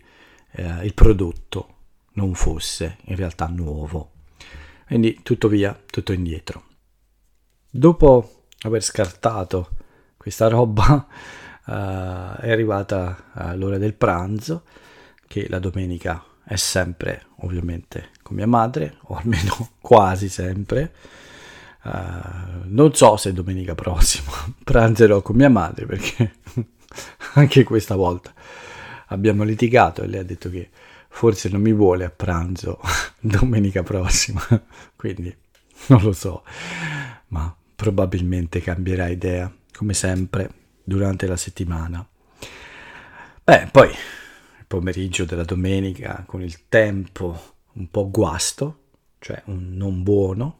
eh, 0.52 0.86
il 0.86 0.94
prodotto 0.94 1.68
non 2.14 2.34
fosse 2.34 2.98
in 3.06 3.16
realtà 3.16 3.48
nuovo. 3.48 4.12
Quindi 4.86 5.22
tutto 5.24 5.48
via, 5.48 5.80
tutto 5.86 6.14
indietro. 6.14 6.64
Dopo 7.70 8.46
aver 8.62 8.84
scartato 8.84 9.70
questa 10.18 10.48
roba 10.48 11.08
uh, 11.66 11.72
è 12.42 12.52
arrivata 12.52 13.32
uh, 13.34 13.58
l'ora 13.58 13.78
del 13.78 13.96
pranzo, 13.96 14.64
che 15.28 15.48
la 15.50 15.60
domenica 15.60 16.24
è 16.44 16.56
sempre 16.56 17.26
ovviamente 17.38 18.10
con 18.22 18.36
mia 18.36 18.48
madre, 18.48 18.98
o 19.04 19.16
almeno 19.16 19.72
quasi 19.82 20.30
sempre. 20.30 20.94
Uh, 21.84 22.62
non 22.66 22.94
so 22.96 23.18
se 23.18 23.34
domenica 23.34 23.76
prossima 23.76 24.32
pranzerò 24.64 25.22
con 25.22 25.36
mia 25.36 25.50
madre 25.50 25.86
perché 25.86 26.36
anche 27.36 27.66
questa 27.66 27.98
volta 27.98 28.34
abbiamo 29.08 29.44
litigato 29.44 30.02
e 30.02 30.08
lei 30.08 30.22
ha 30.22 30.24
detto 30.24 30.50
che 30.50 30.70
forse 31.10 31.50
non 31.50 31.62
mi 31.62 31.74
vuole 31.74 32.06
a 32.06 32.10
pranzo 32.10 32.80
domenica 33.20 33.84
prossima, 33.84 34.42
quindi 34.96 35.34
non 35.88 36.02
lo 36.02 36.12
so, 36.12 36.44
ma 37.28 37.56
probabilmente 37.76 38.62
cambierà 38.62 39.08
idea, 39.08 39.52
come 39.76 39.94
sempre, 39.94 40.50
durante 40.84 41.28
la 41.28 41.38
settimana. 41.38 42.06
Beh, 43.44 43.70
poi 43.72 43.90
il 43.90 44.66
pomeriggio 44.66 45.26
della 45.26 45.44
domenica 45.44 46.24
con 46.26 46.42
il 46.42 46.68
tempo 46.68 47.56
un 47.74 47.90
po' 47.90 48.10
guasto, 48.10 48.80
cioè 49.20 49.42
un 49.46 49.76
non 49.76 50.02
buono. 50.02 50.60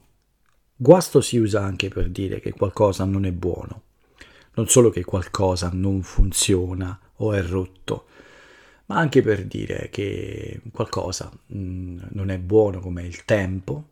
Guasto 0.76 1.20
si 1.20 1.36
usa 1.36 1.62
anche 1.62 1.88
per 1.88 2.10
dire 2.10 2.40
che 2.40 2.52
qualcosa 2.52 3.04
non 3.04 3.24
è 3.24 3.30
buono, 3.30 3.82
non 4.54 4.66
solo 4.66 4.90
che 4.90 5.04
qualcosa 5.04 5.70
non 5.72 6.02
funziona 6.02 6.98
o 7.18 7.32
è 7.32 7.40
rotto, 7.42 8.06
ma 8.86 8.96
anche 8.96 9.22
per 9.22 9.44
dire 9.44 9.88
che 9.90 10.60
qualcosa 10.72 11.30
mm, 11.54 12.00
non 12.10 12.30
è 12.30 12.38
buono 12.38 12.80
come 12.80 13.04
il 13.04 13.24
tempo 13.24 13.88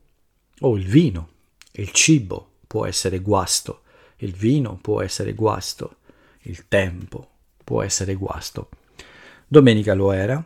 o 0.58 0.76
il 0.76 0.84
vino, 0.84 1.28
il 1.72 1.92
cibo 1.92 2.54
può 2.66 2.84
essere 2.84 3.20
guasto, 3.20 3.82
il 4.16 4.32
vino 4.32 4.76
può 4.76 5.02
essere 5.02 5.34
guasto, 5.34 5.98
il 6.42 6.66
tempo 6.66 7.30
può 7.62 7.82
essere 7.82 8.14
guasto. 8.14 8.70
Domenica 9.46 9.94
lo 9.94 10.10
era, 10.10 10.44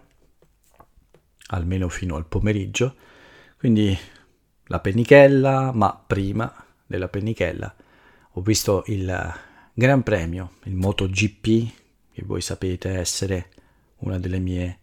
almeno 1.49 1.89
fino 1.89 2.17
al 2.17 2.27
pomeriggio, 2.27 2.95
quindi 3.57 3.97
la 4.67 4.81
pennichella, 4.81 5.73
ma 5.73 6.03
prima 6.07 6.53
della 6.87 7.09
pennichella 7.09 7.75
ho 8.39 8.41
visto 8.43 8.85
il 8.87 9.35
Gran 9.73 10.03
Premio, 10.03 10.53
il 10.65 10.75
MotoGP, 10.75 11.73
che 12.13 12.23
voi 12.25 12.43
sapete 12.43 12.91
essere 12.91 13.49
una 13.99 14.19
delle 14.19 14.39
mie 14.39 14.79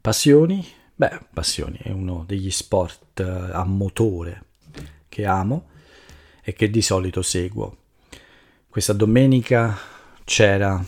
passioni. 0.00 0.64
Beh, 0.94 1.20
passioni, 1.32 1.78
è 1.82 1.90
uno 1.90 2.24
degli 2.24 2.52
sport 2.52 3.18
eh, 3.18 3.24
a 3.24 3.64
motore 3.64 4.44
che 5.08 5.26
amo 5.26 5.70
e 6.40 6.52
che 6.52 6.70
di 6.70 6.82
solito 6.82 7.20
seguo. 7.22 7.78
Questa 8.68 8.92
domenica 8.92 9.76
c'era 10.22 10.84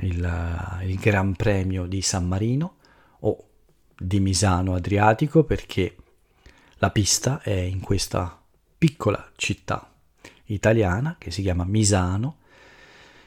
il, 0.00 0.78
il 0.84 0.96
Gran 0.96 1.34
Premio 1.34 1.86
di 1.86 2.00
San 2.00 2.26
Marino 2.26 2.76
o 3.20 3.48
di 3.98 4.20
Misano 4.20 4.74
Adriatico 4.74 5.44
perché 5.44 5.96
la 6.78 6.90
pista 6.90 7.40
è 7.40 7.52
in 7.52 7.80
questa 7.80 8.38
piccola 8.76 9.30
città 9.36 9.90
italiana 10.46 11.16
che 11.18 11.30
si 11.30 11.42
chiama 11.42 11.64
Misano 11.64 12.38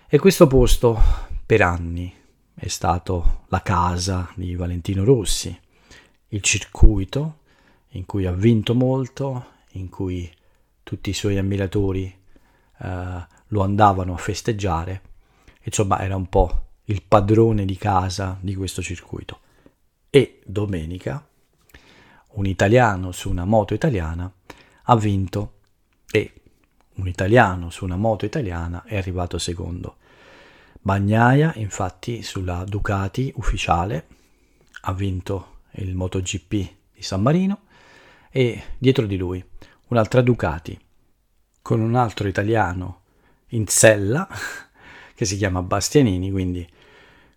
e 0.08 0.20
questo 0.20 0.46
posto 0.48 1.02
per 1.46 1.62
anni 1.62 2.14
è 2.54 2.68
stato 2.68 3.46
la 3.48 3.62
casa 3.62 4.32
di 4.36 4.54
Valentino 4.56 5.04
Rossi, 5.04 5.58
il 6.28 6.42
circuito 6.42 7.40
in 7.94 8.06
cui 8.06 8.26
ha 8.26 8.32
vinto 8.32 8.76
molto, 8.76 9.46
in 9.72 9.90
cui 9.90 10.30
tutti 10.84 11.10
i 11.10 11.14
suoi 11.14 11.38
ammiratori 11.38 12.06
eh, 12.82 13.28
lo 13.48 13.62
andavano 13.62 14.14
a 14.14 14.18
festeggiare, 14.18 15.02
insomma 15.64 16.00
era 16.02 16.16
un 16.16 16.28
po' 16.28 16.66
il 16.86 17.02
padrone 17.02 17.66
di 17.66 17.78
casa 17.78 18.38
di 18.42 18.54
questo 18.56 18.82
circuito. 18.82 19.40
E 20.10 20.42
domenica 20.46 21.29
un 22.32 22.46
italiano 22.46 23.12
su 23.12 23.30
una 23.30 23.46
moto 23.46 23.74
italiana 23.74 24.32
ha 24.84 24.96
vinto 24.96 25.54
e 26.12 26.34
un 26.96 27.08
italiano 27.08 27.70
su 27.70 27.86
una 27.86 27.96
moto 27.96 28.26
italiana 28.26 28.84
è 28.84 28.98
arrivato 28.98 29.38
secondo. 29.38 29.98
Bagnaia, 30.82 31.54
infatti, 31.56 32.24
sulla 32.24 32.64
Ducati 32.66 33.32
ufficiale 33.36 34.08
ha 34.82 34.94
vinto 34.94 35.58
il 35.74 35.96
MotoGP 35.96 36.50
di 36.50 37.02
San 37.02 37.22
Marino 37.22 37.62
e 38.30 38.64
dietro 38.78 39.06
di 39.06 39.18
lui 39.18 39.44
un'altra 39.88 40.22
Ducati 40.22 40.80
con 41.62 41.82
un 41.82 41.96
altro 41.96 42.28
italiano 42.28 43.02
in 43.50 43.68
sella 43.68 44.28
che 45.14 45.26
si 45.26 45.38
chiama 45.38 45.62
Bastianini, 45.62 46.32
quindi 46.32 46.68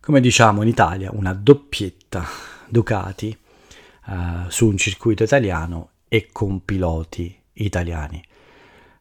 come 0.00 0.20
diciamo 0.20 0.62
in 0.62 0.68
Italia 0.68 1.10
una 1.12 1.32
doppietta 1.32 2.24
Ducati 2.68 3.36
uh, 4.06 4.48
su 4.48 4.66
un 4.66 4.76
circuito 4.76 5.22
italiano 5.22 5.90
e 6.08 6.28
con 6.30 6.64
piloti 6.64 7.36
italiani. 7.54 8.22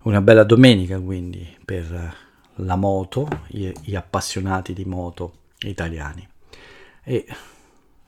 Una 0.03 0.21
bella 0.21 0.43
domenica 0.43 0.99
quindi 0.99 1.57
per 1.63 2.15
la 2.55 2.75
moto, 2.75 3.27
gli, 3.47 3.71
gli 3.81 3.95
appassionati 3.95 4.73
di 4.73 4.85
moto 4.85 5.39
italiani. 5.59 6.27
E 7.03 7.25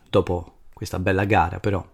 dopo 0.10 0.58
questa 0.74 1.00
bella 1.00 1.26
gara 1.26 1.60
però 1.60 1.86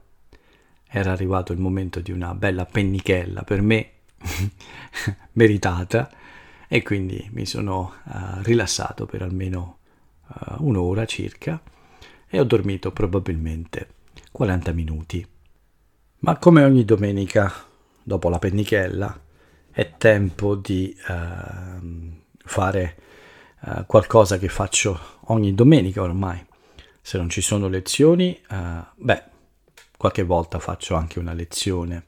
era 0.88 1.12
arrivato 1.12 1.53
il 1.53 1.59
momento 1.59 1.99
di 1.99 2.12
una 2.12 2.33
bella 2.33 2.65
pennichella 2.65 3.43
per 3.43 3.62
me 3.62 3.91
meritata 5.33 6.09
e 6.67 6.81
quindi 6.81 7.29
mi 7.33 7.45
sono 7.45 7.93
uh, 8.03 8.41
rilassato 8.41 9.05
per 9.05 9.21
almeno 9.21 9.77
uh, 10.27 10.55
un'ora 10.59 11.05
circa 11.05 11.62
e 12.27 12.39
ho 12.39 12.43
dormito 12.43 12.91
probabilmente 12.91 13.88
40 14.31 14.71
minuti. 14.73 15.27
Ma 16.19 16.37
come 16.37 16.63
ogni 16.63 16.85
domenica 16.85 17.51
dopo 18.03 18.29
la 18.29 18.39
pennichella 18.39 19.21
è 19.71 19.93
tempo 19.97 20.55
di 20.55 20.95
uh, 21.07 22.13
fare 22.37 22.97
uh, 23.61 23.85
qualcosa 23.85 24.37
che 24.37 24.49
faccio 24.49 24.99
ogni 25.27 25.53
domenica 25.53 26.01
ormai. 26.01 26.45
Se 27.01 27.17
non 27.17 27.29
ci 27.29 27.41
sono 27.41 27.67
lezioni, 27.67 28.39
uh, 28.49 28.83
beh, 28.95 29.23
qualche 29.97 30.23
volta 30.23 30.59
faccio 30.59 30.95
anche 30.95 31.19
una 31.19 31.33
lezione 31.33 32.05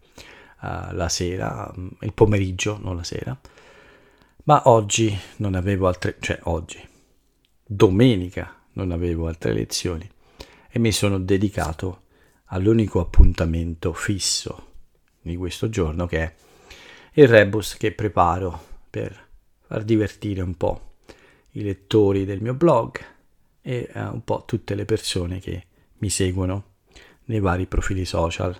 uh, 0.62 0.93
la 0.93 1.10
sera, 1.10 1.71
um, 1.75 1.89
il 2.01 2.13
pomeriggio, 2.13 2.77
non 2.81 2.95
la 2.95 3.03
sera. 3.03 3.38
Ma 4.43 4.63
oggi 4.65 5.17
non 5.38 5.55
avevo 5.55 5.88
altre, 5.88 6.17
cioè 6.19 6.39
oggi, 6.43 6.86
domenica 7.63 8.55
non 8.73 8.91
avevo 8.91 9.27
altre 9.27 9.53
lezioni 9.53 10.10
e 10.69 10.79
mi 10.79 10.91
sono 10.91 11.19
dedicato 11.19 12.03
all'unico 12.53 12.99
appuntamento 12.99 13.93
fisso 13.93 14.69
di 15.21 15.35
questo 15.35 15.69
giorno 15.69 16.05
che 16.05 16.19
è 16.19 16.33
il 17.13 17.27
rebus 17.27 17.75
che 17.77 17.91
preparo 17.91 18.67
per 18.89 19.27
far 19.61 19.83
divertire 19.83 20.41
un 20.41 20.55
po' 20.55 20.95
i 21.51 21.63
lettori 21.63 22.25
del 22.25 22.41
mio 22.41 22.53
blog 22.53 22.99
e 23.61 23.89
uh, 23.93 23.99
un 23.99 24.23
po' 24.23 24.43
tutte 24.45 24.75
le 24.75 24.85
persone 24.85 25.39
che 25.39 25.65
mi 25.99 26.09
seguono 26.09 26.63
nei 27.25 27.39
vari 27.39 27.67
profili 27.67 28.05
social. 28.05 28.59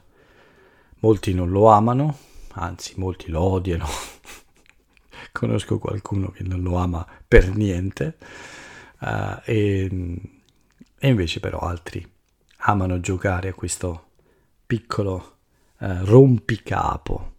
Molti 1.00 1.34
non 1.34 1.50
lo 1.50 1.68
amano, 1.70 2.18
anzi 2.54 2.94
molti 2.98 3.32
lo 3.32 3.42
odiano. 3.42 3.88
Conosco 5.32 5.80
qualcuno 5.80 6.30
che 6.30 6.44
non 6.44 6.62
lo 6.62 6.76
ama 6.76 7.06
per 7.26 7.56
niente 7.56 8.18
uh, 9.00 9.40
e, 9.44 9.90
e, 11.00 11.08
invece 11.08 11.40
però 11.40 11.60
altri 11.60 12.06
amano 12.64 13.00
giocare 13.00 13.50
a 13.50 13.54
questo 13.54 14.10
piccolo 14.66 15.38
uh, 15.80 16.06
rompicapo 16.06 17.30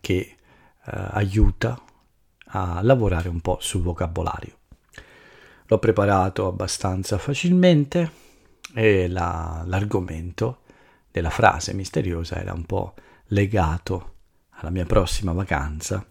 che 0.00 0.36
aiuta 0.82 1.80
a 2.46 2.80
lavorare 2.82 3.28
un 3.28 3.40
po' 3.40 3.58
sul 3.60 3.80
vocabolario. 3.80 4.58
L'ho 5.66 5.78
preparato 5.78 6.48
abbastanza 6.48 7.16
facilmente 7.16 8.10
e 8.74 9.06
la, 9.06 9.62
l'argomento 9.66 10.62
della 11.12 11.30
frase 11.30 11.74
misteriosa 11.74 12.40
era 12.40 12.52
un 12.52 12.64
po' 12.64 12.94
legato 13.26 14.14
alla 14.50 14.70
mia 14.70 14.84
prossima 14.84 15.32
vacanza 15.32 16.04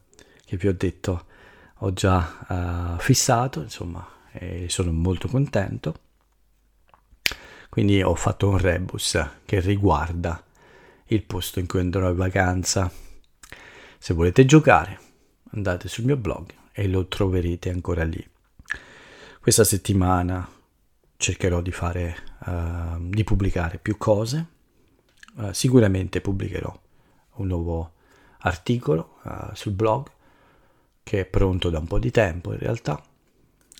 che 0.45 0.57
vi 0.57 0.67
ho 0.67 0.73
detto 0.73 1.25
ho 1.81 1.93
già 1.93 2.95
uh, 2.95 2.99
fissato, 2.99 3.61
insomma, 3.61 4.05
e 4.31 4.67
sono 4.69 4.91
molto 4.91 5.27
contento. 5.27 5.95
Quindi 7.79 8.03
ho 8.03 8.13
fatto 8.13 8.49
un 8.49 8.57
rebus 8.57 9.17
che 9.45 9.61
riguarda 9.61 10.43
il 11.05 11.23
posto 11.23 11.59
in 11.59 11.65
cui 11.65 11.79
andrò 11.79 12.09
in 12.09 12.17
vacanza. 12.17 12.91
Se 13.97 14.13
volete 14.13 14.43
giocare, 14.43 14.99
andate 15.51 15.87
sul 15.87 16.03
mio 16.03 16.17
blog 16.17 16.53
e 16.73 16.89
lo 16.89 17.07
troverete 17.07 17.69
ancora 17.69 18.03
lì. 18.03 18.21
Questa 19.39 19.63
settimana 19.63 20.45
cercherò 21.15 21.61
di 21.61 21.71
fare, 21.71 22.17
uh, 22.47 22.99
di 22.99 23.23
pubblicare 23.23 23.77
più 23.77 23.95
cose. 23.95 24.45
Uh, 25.35 25.53
sicuramente 25.53 26.19
pubblicherò 26.19 26.81
un 27.35 27.47
nuovo 27.47 27.93
articolo 28.39 29.19
uh, 29.23 29.53
sul 29.53 29.71
blog 29.71 30.05
che 31.01 31.21
è 31.21 31.25
pronto 31.25 31.69
da 31.69 31.79
un 31.79 31.87
po' 31.87 31.97
di 31.99 32.11
tempo 32.11 32.51
in 32.51 32.59
realtà 32.59 33.01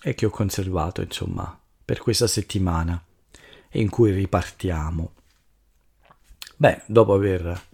e 0.02 0.14
che 0.14 0.24
ho 0.24 0.30
conservato 0.30 1.02
insomma 1.02 1.54
per 1.84 1.98
questa 1.98 2.26
settimana 2.26 3.04
in 3.72 3.88
cui 3.88 4.12
ripartiamo. 4.12 5.12
Beh, 6.56 6.82
dopo 6.86 7.14
aver 7.14 7.68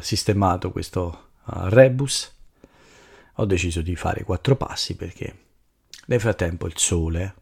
sistemato 0.00 0.72
questo 0.72 1.28
rebus 1.44 2.36
ho 3.34 3.44
deciso 3.44 3.80
di 3.82 3.94
fare 3.96 4.24
quattro 4.24 4.56
passi 4.56 4.96
perché 4.96 5.44
nel 6.06 6.20
frattempo 6.20 6.66
il 6.66 6.76
sole 6.76 7.34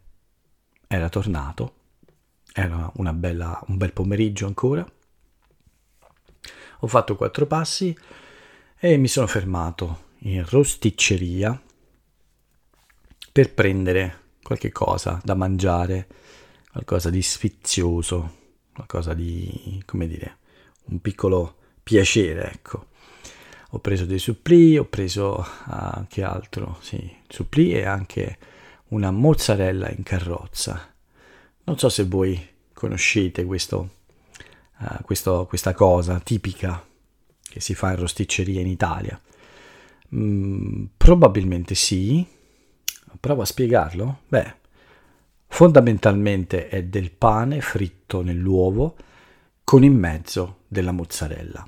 era 0.87 1.09
tornato, 1.09 1.73
era 2.53 2.91
bella, 3.13 3.61
un 3.67 3.77
bel 3.77 3.93
pomeriggio 3.93 4.45
ancora. 4.45 4.85
Ho 6.81 6.87
fatto 6.87 7.15
quattro 7.15 7.45
passi 7.45 7.97
e 8.77 8.97
mi 8.97 9.07
sono 9.07 9.27
fermato 9.27 10.07
in 10.19 10.45
rosticceria 10.47 11.59
per 13.31 13.53
prendere 13.53 14.21
qualche 14.41 14.71
cosa 14.71 15.19
da 15.23 15.35
mangiare, 15.35 16.07
qualcosa 16.71 17.09
di 17.09 17.21
sfizioso, 17.21 18.37
qualcosa 18.73 19.13
di, 19.13 19.81
come 19.85 20.07
dire, 20.07 20.37
un 20.85 20.99
piccolo 21.01 21.55
piacere, 21.83 22.51
ecco 22.51 22.87
ho 23.71 23.79
preso 23.79 24.05
dei 24.05 24.17
suppli, 24.17 24.77
ho 24.77 24.85
preso 24.85 25.45
uh, 25.67 26.05
che 26.07 26.23
altro, 26.23 26.77
sì, 26.81 27.17
suppli 27.27 27.73
e 27.73 27.85
anche 27.85 28.37
una 28.89 29.11
mozzarella 29.11 29.89
in 29.89 30.01
carrozza. 30.01 30.91
Non 31.65 31.77
so 31.77 31.89
se 31.89 32.05
voi 32.05 32.47
conoscete 32.73 33.45
questo, 33.45 33.89
uh, 34.79 35.03
questo, 35.03 35.45
questa 35.45 35.73
cosa 35.73 36.19
tipica 36.19 36.83
che 37.41 37.59
si 37.59 37.75
fa 37.75 37.91
in 37.91 37.97
rosticceria 37.97 38.59
in 38.59 38.67
Italia. 38.67 39.19
Mm, 40.15 40.85
probabilmente 40.97 41.75
sì. 41.75 42.25
Provo 43.19 43.43
a 43.43 43.45
spiegarlo. 43.45 44.21
Beh, 44.27 44.55
fondamentalmente 45.49 46.69
è 46.69 46.83
del 46.83 47.11
pane 47.11 47.59
fritto 47.59 48.21
nell'uovo 48.21 48.95
con 49.65 49.83
in 49.83 49.93
mezzo 49.93 50.59
della 50.67 50.93
mozzarella 50.93 51.67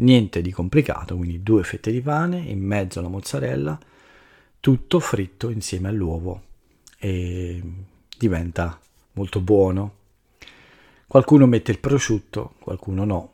niente 0.00 0.42
di 0.42 0.50
complicato, 0.50 1.16
quindi 1.16 1.42
due 1.42 1.64
fette 1.64 1.90
di 1.90 2.00
pane, 2.00 2.38
in 2.38 2.60
mezzo 2.60 3.00
la 3.00 3.08
mozzarella, 3.08 3.78
tutto 4.60 5.00
fritto 5.00 5.48
insieme 5.48 5.88
all'uovo 5.88 6.42
e 6.98 7.62
diventa 8.16 8.78
molto 9.12 9.40
buono. 9.40 9.96
Qualcuno 11.06 11.46
mette 11.46 11.70
il 11.70 11.78
prosciutto, 11.78 12.54
qualcuno 12.60 13.04
no, 13.04 13.32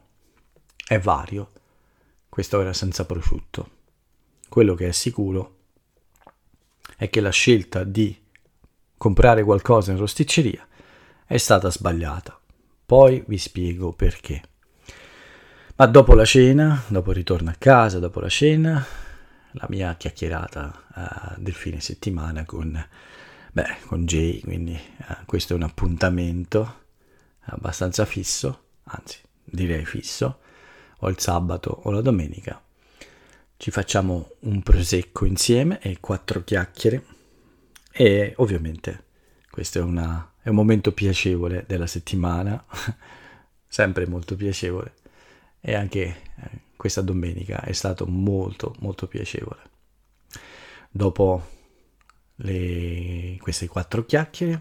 è 0.87 0.99
vario. 0.99 1.51
Questo 2.29 2.61
era 2.61 2.73
senza 2.73 3.05
prosciutto. 3.05 3.71
Quello 4.49 4.75
che 4.75 4.89
è 4.89 4.93
sicuro 4.93 5.55
è 6.97 7.11
che 7.11 7.21
la 7.21 7.31
scelta 7.31 7.85
di 7.85 8.17
comprare 8.97 9.43
qualcosa 9.43 9.93
in 9.93 9.99
rosticceria 9.99 10.67
è 11.27 11.37
stata 11.37 11.71
sbagliata. 11.71 12.39
Poi 12.87 13.25
vi 13.27 13.39
spiego 13.39 13.93
perché. 13.93 14.43
Ma 15.77 15.87
dopo 15.87 16.15
la 16.15 16.25
cena, 16.25 16.83
dopo 16.87 17.11
il 17.11 17.17
ritorno 17.17 17.51
a 17.51 17.57
casa, 17.59 17.99
dopo 17.99 18.21
la 18.21 18.29
cena, 18.29 18.85
la 19.53 19.67
mia 19.69 19.95
chiacchierata 19.97 20.85
uh, 20.95 21.41
del 21.41 21.53
fine 21.53 21.81
settimana 21.81 22.45
con, 22.45 22.83
beh, 23.53 23.77
con 23.87 24.07
Jay, 24.07 24.41
quindi 24.41 24.79
uh, 25.09 25.25
questo 25.27 25.53
è 25.53 25.57
un 25.57 25.65
appuntamento 25.65 26.85
abbastanza 27.41 28.05
fisso, 28.05 28.65
anzi 28.85 29.19
direi 29.45 29.85
fisso, 29.85 30.39
o 30.99 31.09
il 31.09 31.19
sabato 31.19 31.81
o 31.85 31.91
la 31.91 32.01
domenica. 32.01 32.63
Ci 33.59 33.71
facciamo 33.71 34.31
un 34.41 34.63
prosecco 34.63 35.25
insieme 35.25 35.81
e 35.81 35.99
quattro 36.01 36.45
chiacchiere 36.45 37.05
e 37.99 38.35
ovviamente 38.37 39.05
questo 39.51 39.79
è, 39.79 39.83
una, 39.83 40.35
è 40.43 40.51
un 40.51 40.55
momento 40.55 40.93
piacevole 40.93 41.65
della 41.67 41.87
settimana, 41.87 42.63
sempre 43.67 44.07
molto 44.07 44.37
piacevole. 44.37 44.93
E 45.63 45.75
anche 45.75 46.03
eh, 46.03 46.51
questa 46.77 47.01
domenica 47.01 47.63
è 47.63 47.73
stato 47.73 48.07
molto 48.07 48.75
molto 48.81 49.07
piacevole. 49.07 49.61
Dopo 50.91 51.49
le, 52.37 53.39
queste 53.41 53.67
quattro 53.67 54.05
chiacchiere 54.05 54.61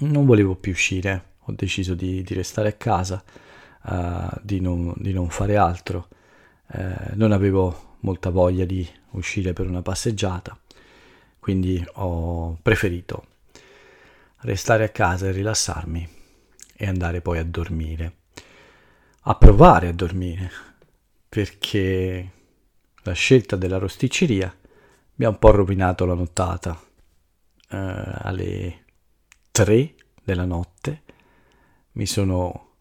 non 0.00 0.24
volevo 0.24 0.54
più 0.54 0.70
uscire, 0.70 1.32
ho 1.40 1.52
deciso 1.52 1.94
di, 1.94 2.22
di 2.22 2.34
restare 2.34 2.68
a 2.68 2.72
casa, 2.74 3.24
uh, 3.82 4.38
di, 4.40 4.60
non, 4.60 4.94
di, 4.98 5.12
non, 5.12 5.30
fare 5.30 5.56
altro, 5.56 6.08
uh, 6.74 7.14
non 7.14 7.32
avevo 7.32 7.96
molta 8.00 8.30
voglia 8.30 8.64
di 8.64 8.88
uscire 9.10 9.52
per 9.52 9.66
una 9.66 9.82
passeggiata, 9.82 10.56
quindi 11.48 11.82
ho 11.94 12.58
preferito 12.60 13.24
restare 14.40 14.84
a 14.84 14.90
casa 14.90 15.28
e 15.28 15.30
rilassarmi 15.30 16.08
e 16.76 16.86
andare 16.86 17.22
poi 17.22 17.38
a 17.38 17.42
dormire, 17.42 18.16
a 19.20 19.34
provare 19.34 19.88
a 19.88 19.94
dormire, 19.94 20.50
perché 21.26 22.30
la 22.96 23.12
scelta 23.12 23.56
della 23.56 23.78
rosticceria 23.78 24.54
mi 25.14 25.24
ha 25.24 25.30
un 25.30 25.38
po' 25.38 25.50
rovinato 25.50 26.04
la 26.04 26.12
nottata. 26.12 26.78
Uh, 27.70 27.76
alle 27.78 28.84
3 29.50 29.94
della 30.22 30.44
notte 30.44 31.02
mi 31.92 32.04
sono 32.04 32.72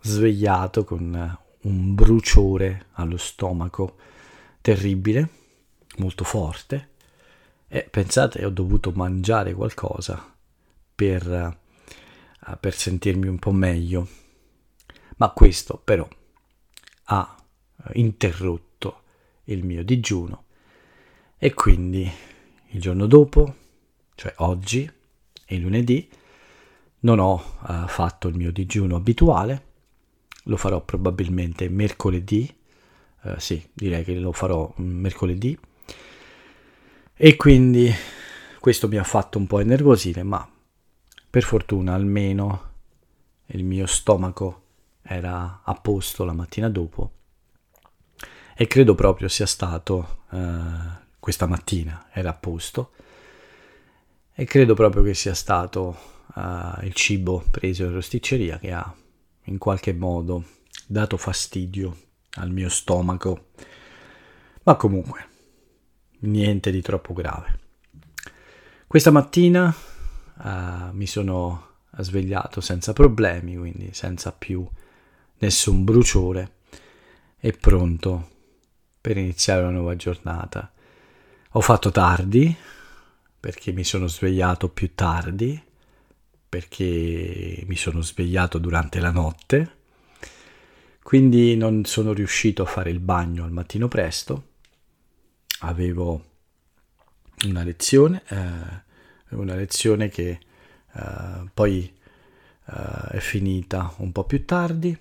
svegliato 0.00 0.84
con 0.84 1.38
un 1.60 1.94
bruciore 1.94 2.86
allo 2.92 3.18
stomaco 3.18 3.98
terribile, 4.62 5.28
molto 5.98 6.24
forte, 6.24 6.88
e 7.72 7.82
pensate 7.88 8.44
ho 8.44 8.50
dovuto 8.50 8.90
mangiare 8.90 9.54
qualcosa 9.54 10.34
per, 10.92 11.56
uh, 12.46 12.58
per 12.58 12.74
sentirmi 12.74 13.28
un 13.28 13.38
po' 13.38 13.52
meglio. 13.52 14.08
Ma 15.18 15.30
questo 15.30 15.80
però 15.82 16.06
ha 17.04 17.44
interrotto 17.92 19.02
il 19.44 19.64
mio 19.64 19.84
digiuno. 19.84 20.46
E 21.38 21.54
quindi 21.54 22.10
il 22.70 22.80
giorno 22.80 23.06
dopo, 23.06 23.54
cioè 24.16 24.34
oggi 24.38 24.90
e 25.46 25.58
lunedì, 25.58 26.10
non 27.00 27.20
ho 27.20 27.34
uh, 27.68 27.86
fatto 27.86 28.26
il 28.26 28.34
mio 28.34 28.50
digiuno 28.50 28.96
abituale, 28.96 29.68
lo 30.44 30.56
farò 30.56 30.80
probabilmente 30.84 31.68
mercoledì, 31.68 32.52
uh, 33.22 33.38
sì, 33.38 33.64
direi 33.72 34.02
che 34.02 34.18
lo 34.18 34.32
farò 34.32 34.72
mercoledì, 34.78 35.56
e 37.22 37.36
quindi 37.36 37.92
questo 38.60 38.88
mi 38.88 38.96
ha 38.96 39.04
fatto 39.04 39.36
un 39.36 39.46
po' 39.46 39.60
innervosire, 39.60 40.22
ma 40.22 40.50
per 41.28 41.42
fortuna 41.42 41.92
almeno 41.92 42.70
il 43.48 43.62
mio 43.62 43.84
stomaco 43.84 44.62
era 45.02 45.60
a 45.62 45.74
posto 45.74 46.24
la 46.24 46.32
mattina 46.32 46.70
dopo 46.70 47.12
e 48.56 48.66
credo 48.66 48.94
proprio 48.94 49.28
sia 49.28 49.44
stato 49.44 50.22
uh, 50.30 50.38
questa 51.18 51.44
mattina 51.44 52.08
era 52.10 52.30
a 52.30 52.34
posto 52.34 52.92
e 54.32 54.46
credo 54.46 54.72
proprio 54.72 55.02
che 55.02 55.12
sia 55.12 55.34
stato 55.34 55.98
uh, 56.36 56.82
il 56.84 56.94
cibo 56.94 57.44
preso 57.50 57.84
in 57.84 57.92
rosticceria 57.92 58.58
che 58.58 58.72
ha 58.72 58.94
in 59.42 59.58
qualche 59.58 59.92
modo 59.92 60.42
dato 60.86 61.18
fastidio 61.18 61.94
al 62.36 62.50
mio 62.50 62.70
stomaco. 62.70 63.48
Ma 64.62 64.74
comunque 64.76 65.29
niente 66.20 66.70
di 66.70 66.80
troppo 66.82 67.12
grave 67.12 67.58
questa 68.86 69.10
mattina 69.10 69.74
uh, 70.38 70.92
mi 70.92 71.06
sono 71.06 71.68
svegliato 71.98 72.60
senza 72.60 72.92
problemi 72.92 73.56
quindi 73.56 73.90
senza 73.92 74.32
più 74.32 74.66
nessun 75.38 75.84
bruciore 75.84 76.52
e 77.38 77.52
pronto 77.52 78.28
per 79.00 79.16
iniziare 79.16 79.62
una 79.62 79.70
nuova 79.70 79.96
giornata 79.96 80.70
ho 81.52 81.60
fatto 81.60 81.90
tardi 81.90 82.56
perché 83.40 83.72
mi 83.72 83.84
sono 83.84 84.06
svegliato 84.06 84.68
più 84.68 84.94
tardi, 84.94 85.60
perché 86.46 87.64
mi 87.66 87.74
sono 87.74 88.02
svegliato 88.02 88.58
durante 88.58 89.00
la 89.00 89.10
notte, 89.10 89.76
quindi 91.02 91.56
non 91.56 91.86
sono 91.86 92.12
riuscito 92.12 92.62
a 92.62 92.66
fare 92.66 92.90
il 92.90 93.00
bagno 93.00 93.44
al 93.44 93.50
mattino 93.50 93.88
presto. 93.88 94.48
Avevo 95.60 96.24
una 97.46 97.62
lezione, 97.62 98.22
eh, 98.28 99.34
una 99.34 99.54
lezione 99.54 100.08
che 100.08 100.38
eh, 100.92 101.50
poi 101.52 101.92
eh, 102.66 103.08
è 103.10 103.18
finita 103.18 103.94
un 103.98 104.12
po' 104.12 104.24
più 104.24 104.44
tardi, 104.44 104.96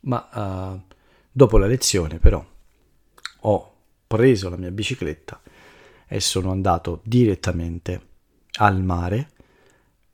ma 0.00 0.28
eh, 0.30 0.94
dopo 1.30 1.58
la 1.58 1.66
lezione 1.66 2.18
però 2.18 2.44
ho 3.44 3.74
preso 4.06 4.48
la 4.48 4.56
mia 4.56 4.70
bicicletta 4.70 5.40
e 6.06 6.20
sono 6.20 6.50
andato 6.50 7.00
direttamente 7.04 8.08
al 8.58 8.82
mare 8.82 9.30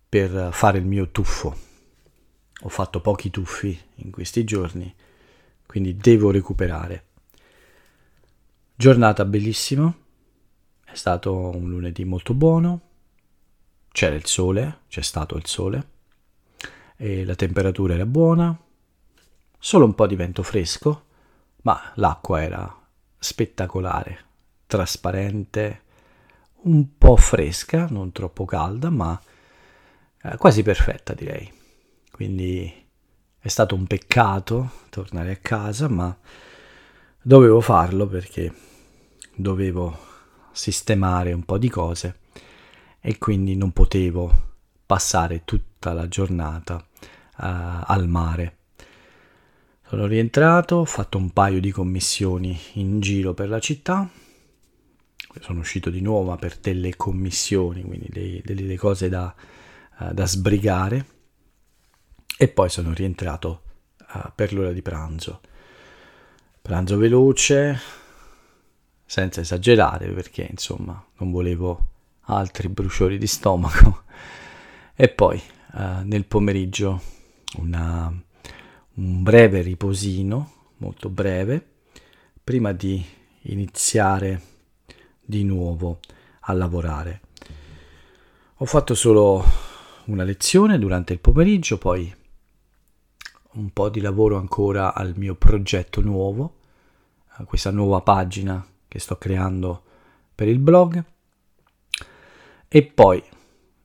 per 0.09 0.51
fare 0.53 0.79
il 0.79 0.87
mio 0.87 1.11
tuffo. 1.11 1.66
Ho 2.62 2.68
fatto 2.68 3.01
pochi 3.01 3.31
tuffi 3.31 3.79
in 3.97 4.11
questi 4.11 4.44
giorni, 4.44 4.94
quindi 5.66 5.97
devo 5.97 6.31
recuperare. 6.31 7.07
Giornata 8.81 9.25
bellissima, 9.25 9.93
è 10.85 10.95
stato 10.95 11.35
un 11.35 11.69
lunedì 11.69 12.05
molto 12.05 12.33
buono, 12.33 12.81
c'era 13.91 14.14
il 14.14 14.25
sole, 14.25 14.83
c'è 14.87 15.01
stato 15.03 15.37
il 15.37 15.49
sole, 15.49 15.88
e 16.95 17.25
la 17.25 17.35
temperatura 17.35 17.95
era 17.95 18.07
buona, 18.07 18.57
solo 19.59 19.85
un 19.85 19.97
po' 19.97 20.07
di 20.07 20.14
vento 20.14 20.45
fresco, 20.45 21.07
ma 21.62 21.91
l'acqua 21.97 22.41
era 22.41 22.88
spettacolare, 23.19 24.27
trasparente, 24.69 25.83
un 26.62 26.97
po' 26.97 27.17
fresca, 27.17 27.88
non 27.91 28.12
troppo 28.12 28.45
calda, 28.45 28.91
ma 28.91 29.21
eh, 30.23 30.37
quasi 30.37 30.62
perfetta 30.62 31.14
direi. 31.14 31.53
Quindi 32.12 32.87
è 33.41 33.49
stato 33.49 33.75
un 33.75 33.88
peccato 33.88 34.71
tornare 34.88 35.33
a 35.33 35.37
casa, 35.38 35.88
ma 35.88 36.17
dovevo 37.29 37.61
farlo 37.61 38.07
perché 38.07 38.51
dovevo 39.35 39.99
sistemare 40.51 41.35
un 41.35 41.45
po' 41.45 41.59
di 41.59 41.69
cose 41.69 42.21
e 43.01 43.19
quindi 43.19 43.55
non 43.55 43.71
potevo 43.73 44.55
passare 44.87 45.43
tutta 45.45 45.93
la 45.93 46.09
giornata 46.09 46.77
uh, 46.77 46.81
al 47.37 48.09
mare. 48.09 48.57
Sono 49.87 50.07
rientrato, 50.07 50.77
ho 50.77 50.85
fatto 50.87 51.19
un 51.19 51.31
paio 51.31 51.61
di 51.61 51.71
commissioni 51.71 52.59
in 52.75 52.99
giro 53.01 53.35
per 53.35 53.51
la 53.51 53.61
città 53.61 54.09
sono 55.41 55.61
uscito 55.61 55.91
di 55.91 56.01
nuovo 56.01 56.35
per 56.37 56.57
delle 56.57 56.97
commissioni, 56.97 57.83
quindi 57.83 58.09
dei, 58.09 58.43
delle 58.43 58.77
cose 58.79 59.11
da, 59.11 59.33
uh, 59.99 60.12
da, 60.14 60.27
sbrigare 60.27 61.07
e 62.38 62.49
poi 62.49 62.71
sono 62.71 62.95
rientrato 62.95 63.62
uh, 64.14 64.31
per 64.35 64.55
l'ora 64.55 64.73
di 64.73 64.81
pranzo. 64.81 65.43
Pranzo 66.69 66.99
veloce, 66.99 67.81
senza 69.07 69.41
esagerare 69.41 70.11
perché 70.11 70.47
insomma 70.51 71.03
non 71.17 71.31
volevo 71.31 71.87
altri 72.25 72.69
bruciori 72.69 73.17
di 73.17 73.27
stomaco 73.27 74.03
e 74.95 75.09
poi 75.09 75.41
uh, 75.73 76.03
nel 76.03 76.27
pomeriggio 76.27 77.01
una, 77.57 78.13
un 78.97 79.23
breve 79.23 79.63
riposino, 79.63 80.53
molto 80.77 81.09
breve, 81.09 81.67
prima 82.45 82.73
di 82.73 83.03
iniziare 83.45 84.43
di 85.25 85.45
nuovo 85.45 86.01
a 86.41 86.53
lavorare. 86.53 87.23
Ho 88.57 88.67
fatto 88.67 88.95
solo 88.95 89.43
una 90.05 90.23
lezione 90.23 90.79
durante 90.79 91.15
il 91.15 91.21
pomeriggio, 91.21 91.79
poi 91.79 92.15
un 93.53 93.71
po' 93.71 93.89
di 93.89 94.03
lavoro 94.03 94.37
ancora 94.37 94.93
al 94.93 95.15
mio 95.17 95.35
progetto 95.35 96.03
nuovo, 96.03 96.57
questa 97.44 97.70
nuova 97.70 98.01
pagina 98.01 98.64
che 98.87 98.98
sto 98.98 99.16
creando 99.16 99.83
per 100.35 100.48
il 100.48 100.59
blog 100.59 101.03
e 102.68 102.83
poi 102.83 103.22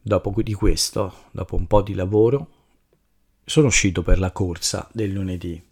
Dopo 0.06 0.34
di 0.44 0.54
questo, 0.54 1.14
dopo 1.32 1.56
un 1.56 1.66
po' 1.66 1.82
di 1.82 1.94
lavoro, 1.94 2.48
sono 3.46 3.68
uscito 3.68 4.04
per 4.04 4.20
la 4.20 4.34
corsa 4.34 4.86
del 4.92 5.14
lunedì. 5.14 5.64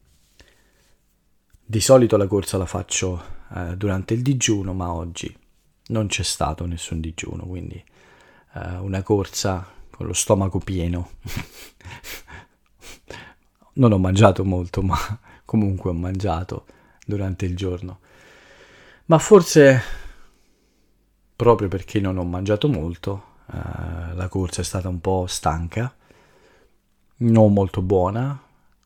Di 1.65 1.81
solito 1.81 2.15
la 2.15 2.27
corsa 2.27 2.57
la 2.57 2.65
faccio 2.65 3.21
eh, 3.53 3.75
durante 3.75 4.13
il 4.13 4.21
digiuno, 4.21 4.73
ma 4.73 4.93
oggi 4.93 5.37
non 5.87 6.07
c'è 6.07 6.23
stato 6.23 6.65
nessun 6.65 7.01
digiuno, 7.01 7.45
quindi 7.45 7.83
eh, 8.53 8.77
una 8.77 9.03
corsa 9.03 9.67
con 9.89 10.05
lo 10.05 10.13
stomaco 10.13 10.59
pieno. 10.59 11.09
non 13.75 13.91
ho 13.91 13.97
mangiato 13.97 14.45
molto, 14.45 14.81
ma 14.81 14.97
comunque 15.43 15.89
ho 15.89 15.93
mangiato 15.93 16.65
durante 17.11 17.45
il 17.45 17.55
giorno. 17.55 17.99
Ma 19.05 19.19
forse 19.19 19.81
proprio 21.35 21.67
perché 21.67 21.99
non 21.99 22.17
ho 22.17 22.23
mangiato 22.23 22.67
molto, 22.67 23.23
eh, 23.51 24.13
la 24.15 24.27
corsa 24.29 24.61
è 24.61 24.63
stata 24.63 24.87
un 24.87 25.01
po' 25.01 25.25
stanca 25.27 25.93
non 27.21 27.53
molto 27.53 27.81
buona, 27.81 28.39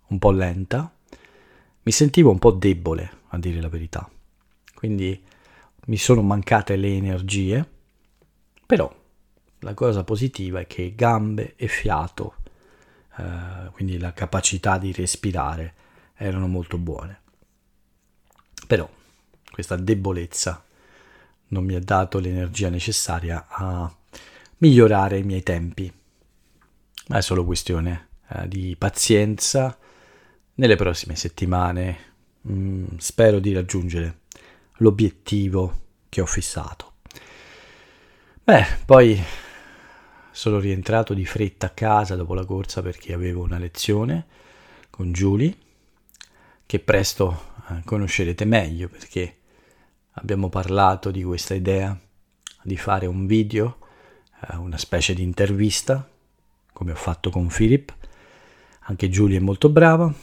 un 0.07 0.19
po' 0.19 0.31
lenta, 0.31 0.93
mi 1.83 1.91
sentivo 1.91 2.31
un 2.31 2.39
po' 2.39 2.51
debole, 2.51 3.09
a 3.29 3.37
dire 3.37 3.61
la 3.61 3.69
verità. 3.69 4.09
Quindi 4.73 5.21
mi 5.85 5.97
sono 5.97 6.21
mancate 6.21 6.75
le 6.75 6.95
energie, 6.95 7.69
però 8.65 8.93
la 9.59 9.73
cosa 9.73 10.03
positiva 10.03 10.59
è 10.59 10.67
che 10.67 10.93
gambe 10.95 11.55
e 11.55 11.67
fiato, 11.67 12.35
eh, 13.17 13.69
quindi 13.71 13.97
la 13.97 14.13
capacità 14.13 14.77
di 14.77 14.91
respirare, 14.91 15.73
erano 16.15 16.47
molto 16.47 16.77
buone. 16.77 17.21
Però 18.65 18.89
questa 19.51 19.75
debolezza 19.75 20.63
non 21.49 21.63
mi 21.63 21.75
ha 21.75 21.79
dato 21.79 22.19
l'energia 22.19 22.69
necessaria 22.69 23.45
a 23.47 23.93
migliorare 24.57 25.17
i 25.19 25.23
miei 25.23 25.43
tempi. 25.43 25.91
Ma 27.07 27.17
è 27.17 27.21
solo 27.21 27.45
questione 27.45 28.07
eh, 28.29 28.47
di 28.47 28.75
pazienza 28.77 29.77
nelle 30.55 30.75
prossime 30.75 31.15
settimane. 31.15 32.13
Mm, 32.49 32.97
spero 32.97 33.39
di 33.39 33.53
raggiungere 33.53 34.19
l'obiettivo 34.77 35.81
che 36.09 36.21
ho 36.21 36.25
fissato. 36.25 36.93
Beh, 38.43 38.65
poi 38.85 39.21
sono 40.31 40.59
rientrato 40.59 41.13
di 41.13 41.25
fretta 41.25 41.67
a 41.67 41.71
casa 41.71 42.15
dopo 42.15 42.33
la 42.33 42.45
corsa 42.45 42.81
perché 42.81 43.13
avevo 43.13 43.41
una 43.41 43.57
lezione 43.57 44.25
con 44.89 45.11
Julie 45.11 45.55
che 46.65 46.79
presto 46.79 47.53
conoscerete 47.83 48.45
meglio 48.45 48.87
perché 48.89 49.39
abbiamo 50.11 50.49
parlato 50.49 51.11
di 51.11 51.23
questa 51.23 51.53
idea 51.53 51.97
di 52.63 52.77
fare 52.77 53.05
un 53.05 53.25
video, 53.25 53.77
eh, 54.49 54.55
una 54.55 54.77
specie 54.77 55.13
di 55.13 55.23
intervista, 55.23 56.07
come 56.73 56.91
ho 56.91 56.95
fatto 56.95 57.29
con 57.29 57.47
Philip, 57.47 57.93
anche 58.87 59.09
Giulia 59.09 59.37
è 59.37 59.41
molto 59.41 59.69
brava 59.69 60.13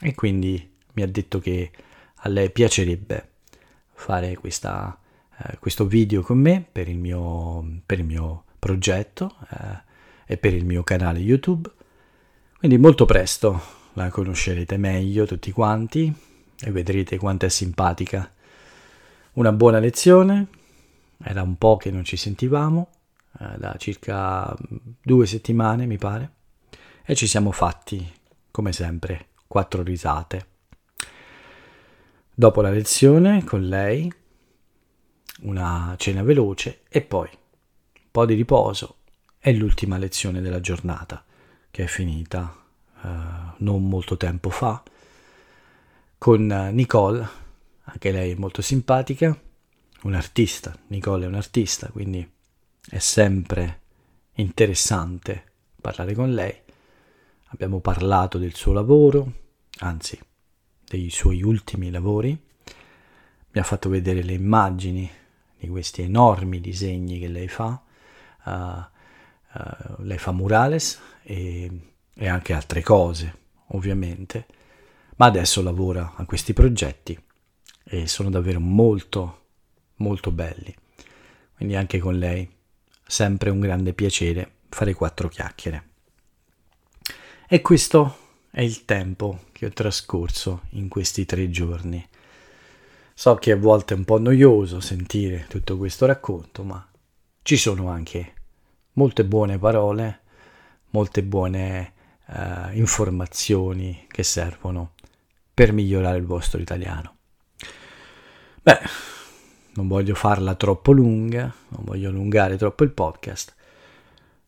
e 0.00 0.14
quindi 0.14 0.74
mi 0.94 1.02
ha 1.02 1.08
detto 1.08 1.38
che 1.38 1.70
a 2.14 2.28
lei 2.28 2.50
piacerebbe 2.50 3.30
fare 3.92 4.34
questa, 4.36 4.98
eh, 5.38 5.58
questo 5.58 5.86
video 5.86 6.22
con 6.22 6.38
me 6.38 6.66
per 6.70 6.88
il 6.88 6.98
mio, 6.98 7.80
per 7.84 7.98
il 7.98 8.04
mio 8.04 8.44
progetto 8.58 9.36
eh, 9.50 9.84
e 10.26 10.36
per 10.36 10.54
il 10.54 10.64
mio 10.64 10.82
canale 10.82 11.18
YouTube. 11.18 11.70
Quindi 12.58 12.78
molto 12.78 13.04
presto 13.04 13.75
la 13.96 14.10
conoscerete 14.10 14.76
meglio 14.76 15.24
tutti 15.24 15.50
quanti 15.52 16.12
e 16.60 16.70
vedrete 16.70 17.16
quanto 17.16 17.46
è 17.46 17.48
simpatica. 17.48 18.30
Una 19.34 19.52
buona 19.52 19.78
lezione, 19.78 20.48
era 21.22 21.42
un 21.42 21.56
po' 21.56 21.76
che 21.78 21.90
non 21.90 22.04
ci 22.04 22.16
sentivamo, 22.16 22.88
eh, 23.40 23.56
da 23.56 23.74
circa 23.78 24.54
due 25.02 25.26
settimane 25.26 25.86
mi 25.86 25.96
pare 25.96 26.30
e 27.04 27.14
ci 27.14 27.26
siamo 27.26 27.52
fatti, 27.52 28.06
come 28.50 28.72
sempre, 28.72 29.28
quattro 29.46 29.82
risate. 29.82 30.46
Dopo 32.34 32.60
la 32.60 32.70
lezione 32.70 33.44
con 33.44 33.66
lei, 33.66 34.12
una 35.40 35.94
cena 35.96 36.22
veloce 36.22 36.82
e 36.90 37.00
poi 37.00 37.28
un 37.30 38.10
po' 38.10 38.26
di 38.26 38.34
riposo 38.34 38.96
e 39.38 39.54
l'ultima 39.54 39.96
lezione 39.96 40.42
della 40.42 40.60
giornata, 40.60 41.24
che 41.70 41.84
è 41.84 41.86
finita 41.86 42.64
uh, 43.06 43.54
non 43.58 43.88
molto 43.88 44.16
tempo 44.16 44.50
fa, 44.50 44.82
con 46.18 46.46
Nicole, 46.72 47.28
anche 47.84 48.10
lei 48.10 48.34
molto 48.34 48.62
simpatica, 48.62 49.38
un 50.02 50.14
artista, 50.14 50.76
Nicole 50.88 51.24
è 51.24 51.28
un 51.28 51.34
artista, 51.34 51.88
quindi 51.88 52.28
è 52.88 52.98
sempre 52.98 53.80
interessante 54.34 55.44
parlare 55.80 56.14
con 56.14 56.32
lei. 56.32 56.54
Abbiamo 57.48 57.80
parlato 57.80 58.38
del 58.38 58.54
suo 58.54 58.72
lavoro, 58.72 59.32
anzi 59.78 60.18
dei 60.84 61.10
suoi 61.10 61.42
ultimi 61.42 61.90
lavori, 61.90 62.30
mi 62.30 63.60
ha 63.60 63.64
fatto 63.64 63.88
vedere 63.88 64.22
le 64.22 64.34
immagini 64.34 65.10
di 65.58 65.68
questi 65.68 66.02
enormi 66.02 66.60
disegni 66.60 67.18
che 67.18 67.28
lei 67.28 67.48
fa, 67.48 67.82
uh, 68.44 68.50
uh, 68.50 70.02
lei 70.02 70.18
fa 70.18 70.32
murales 70.32 71.00
e, 71.22 71.70
e 72.18 72.28
anche 72.28 72.52
altre 72.52 72.82
cose 72.82 73.44
ovviamente, 73.68 74.46
ma 75.16 75.26
adesso 75.26 75.62
lavora 75.62 76.14
a 76.16 76.24
questi 76.24 76.52
progetti 76.52 77.18
e 77.84 78.06
sono 78.06 78.30
davvero 78.30 78.60
molto 78.60 79.44
molto 79.96 80.30
belli, 80.30 80.74
quindi 81.54 81.76
anche 81.76 81.98
con 81.98 82.18
lei 82.18 82.48
sempre 83.06 83.50
un 83.50 83.60
grande 83.60 83.92
piacere 83.92 84.52
fare 84.68 84.94
quattro 84.94 85.28
chiacchiere. 85.28 85.88
E 87.48 87.60
questo 87.60 88.18
è 88.50 88.60
il 88.60 88.84
tempo 88.84 89.44
che 89.52 89.66
ho 89.66 89.70
trascorso 89.70 90.62
in 90.70 90.88
questi 90.88 91.24
tre 91.24 91.48
giorni. 91.50 92.06
So 93.14 93.36
che 93.36 93.52
a 93.52 93.56
volte 93.56 93.94
è 93.94 93.96
un 93.96 94.04
po' 94.04 94.18
noioso 94.18 94.80
sentire 94.80 95.46
tutto 95.48 95.76
questo 95.78 96.04
racconto, 96.04 96.64
ma 96.64 96.86
ci 97.42 97.56
sono 97.56 97.88
anche 97.88 98.34
molte 98.94 99.24
buone 99.24 99.58
parole, 99.58 100.20
molte 100.90 101.22
buone 101.22 101.92
uh, 102.26 102.76
informazioni 102.76 104.06
che 104.08 104.22
servono 104.22 104.92
per 105.52 105.72
migliorare 105.72 106.18
il 106.18 106.26
vostro 106.26 106.60
italiano. 106.60 107.14
Beh, 108.62 108.80
non 109.74 109.88
voglio 109.88 110.14
farla 110.14 110.54
troppo 110.54 110.92
lunga, 110.92 111.52
non 111.68 111.84
voglio 111.84 112.08
allungare 112.08 112.56
troppo 112.56 112.84
il 112.84 112.90
podcast. 112.90 113.54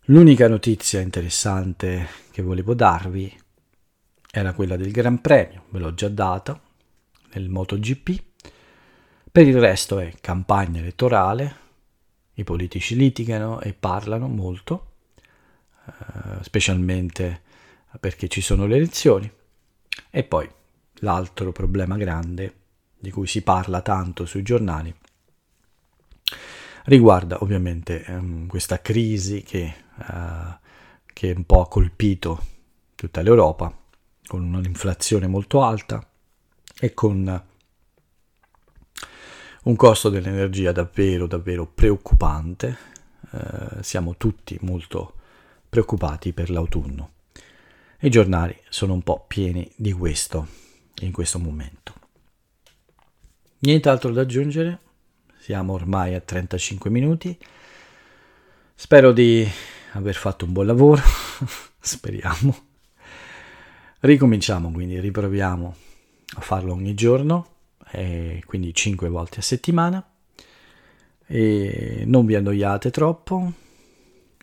L'unica 0.07 0.49
notizia 0.49 1.01
interessante 1.01 2.09
che 2.31 2.43
volevo 2.43 2.75
darvi 2.75 3.35
era 4.31 4.53
quella 4.55 4.77
del 4.77 4.91
Gran 4.91 5.21
Premio, 5.21 5.65
ve 5.69 5.79
l'ho 5.79 5.95
già 5.95 6.09
data, 6.09 6.59
nel 7.33 7.49
MotoGP. 7.49 8.23
Per 9.31 9.47
il 9.47 9.59
resto 9.59 9.99
è 9.99 10.15
campagna 10.21 10.81
elettorale, 10.81 11.57
i 12.35 12.45
politici 12.45 12.97
litigano 12.97 13.61
e 13.61 13.73
parlano 13.73 14.29
molto, 14.29 14.93
eh, 15.87 16.43
specialmente 16.43 17.43
perché 18.01 18.29
ci 18.29 18.41
sono 18.41 18.67
le 18.67 18.77
elezioni. 18.77 19.31
E 20.11 20.25
poi 20.25 20.49
l'altro 21.01 21.53
problema 21.53 21.97
grande 21.97 22.55
di 22.99 23.11
cui 23.11 23.27
si 23.27 23.43
parla 23.43 23.81
tanto 23.81 24.27
sui 24.27 24.43
giornali 24.43 24.95
riguarda 26.89 27.43
ovviamente 27.43 28.03
ehm, 28.03 28.47
questa 28.47 28.81
crisi 28.81 29.43
che, 29.43 29.75
eh, 29.99 30.59
che 31.05 31.33
un 31.37 31.45
po' 31.45 31.63
ha 31.63 31.69
colpito 31.69 32.45
tutta 32.95 33.21
l'Europa 33.21 33.73
con 34.27 34.53
un'inflazione 34.53 35.27
molto 35.27 35.63
alta 35.63 36.05
e 36.81 36.95
con 36.95 37.45
un 39.65 39.77
costo 39.77 40.09
dell'energia 40.09 40.73
davvero 40.73 41.27
davvero 41.27 41.67
preoccupante. 41.67 42.77
Eh, 43.31 43.83
siamo 43.83 44.17
tutti 44.17 44.59
molto 44.63 45.15
preoccupati 45.69 46.33
per 46.33 46.51
l'autunno. 46.51 47.17
I 48.01 48.11
giornali 48.11 48.57
sono 48.69 48.93
un 48.93 49.03
po' 49.03 49.25
pieni 49.27 49.69
di 49.75 49.91
questo 49.91 50.47
in 51.01 51.11
questo 51.11 51.41
momento. 51.41 51.95
Nient'altro 53.59 54.13
da 54.13 54.21
aggiungere? 54.21 54.79
Siamo 55.41 55.73
ormai 55.73 56.15
a 56.15 56.21
35 56.21 56.91
minuti. 56.91 57.37
Spero 58.77 59.11
di 59.11 59.45
aver 59.95 60.15
fatto 60.15 60.45
un 60.45 60.53
buon 60.53 60.67
lavoro, 60.67 61.03
speriamo. 61.81 62.57
Ricominciamo 63.99 64.71
quindi, 64.71 65.01
riproviamo 65.01 65.77
a 66.37 66.41
farlo 66.41 66.75
ogni 66.75 66.95
giorno, 66.95 67.55
quindi 68.45 68.73
5 68.73 69.09
volte 69.09 69.41
a 69.41 69.43
settimana. 69.43 70.09
E 71.27 72.05
non 72.07 72.27
vi 72.27 72.37
annoiate 72.37 72.93
troppo. 72.93 73.53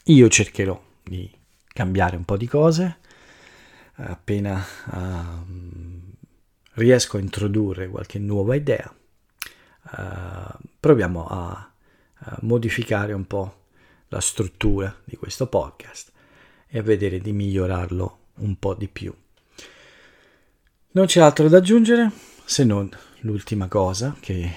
Io 0.04 0.28
cercherò 0.28 0.78
di 1.02 1.32
cambiare 1.68 2.18
un 2.18 2.26
po' 2.26 2.36
di 2.36 2.48
cose. 2.48 2.98
Appena 3.98 4.64
uh, 4.92 5.46
riesco 6.74 7.18
a 7.18 7.22
introdurre 7.22 7.88
qualche 7.88 8.20
nuova 8.20 8.56
idea, 8.56 8.94
uh, 8.94 10.58
proviamo 10.80 11.28
a, 11.28 11.72
a, 12.14 12.38
modificare 12.42 13.14
un 13.14 13.26
po' 13.26 13.64
la 14.10 14.20
struttura 14.20 14.94
di 15.04 15.16
questo 15.16 15.48
podcast 15.48 16.12
e 16.68 16.78
a 16.78 16.82
vedere 16.82 17.20
di 17.20 17.32
migliorarlo 17.32 18.20
un 18.36 18.60
po' 18.60 18.74
di 18.74 18.88
più. 18.88 19.14
Non 20.92 21.06
c'è 21.06 21.22
altro 21.22 21.48
da 21.48 21.58
aggiungere 21.58 22.12
se 22.44 22.64
non 22.64 22.90
l'ultima 23.22 23.68
cosa 23.68 24.16
che, 24.20 24.52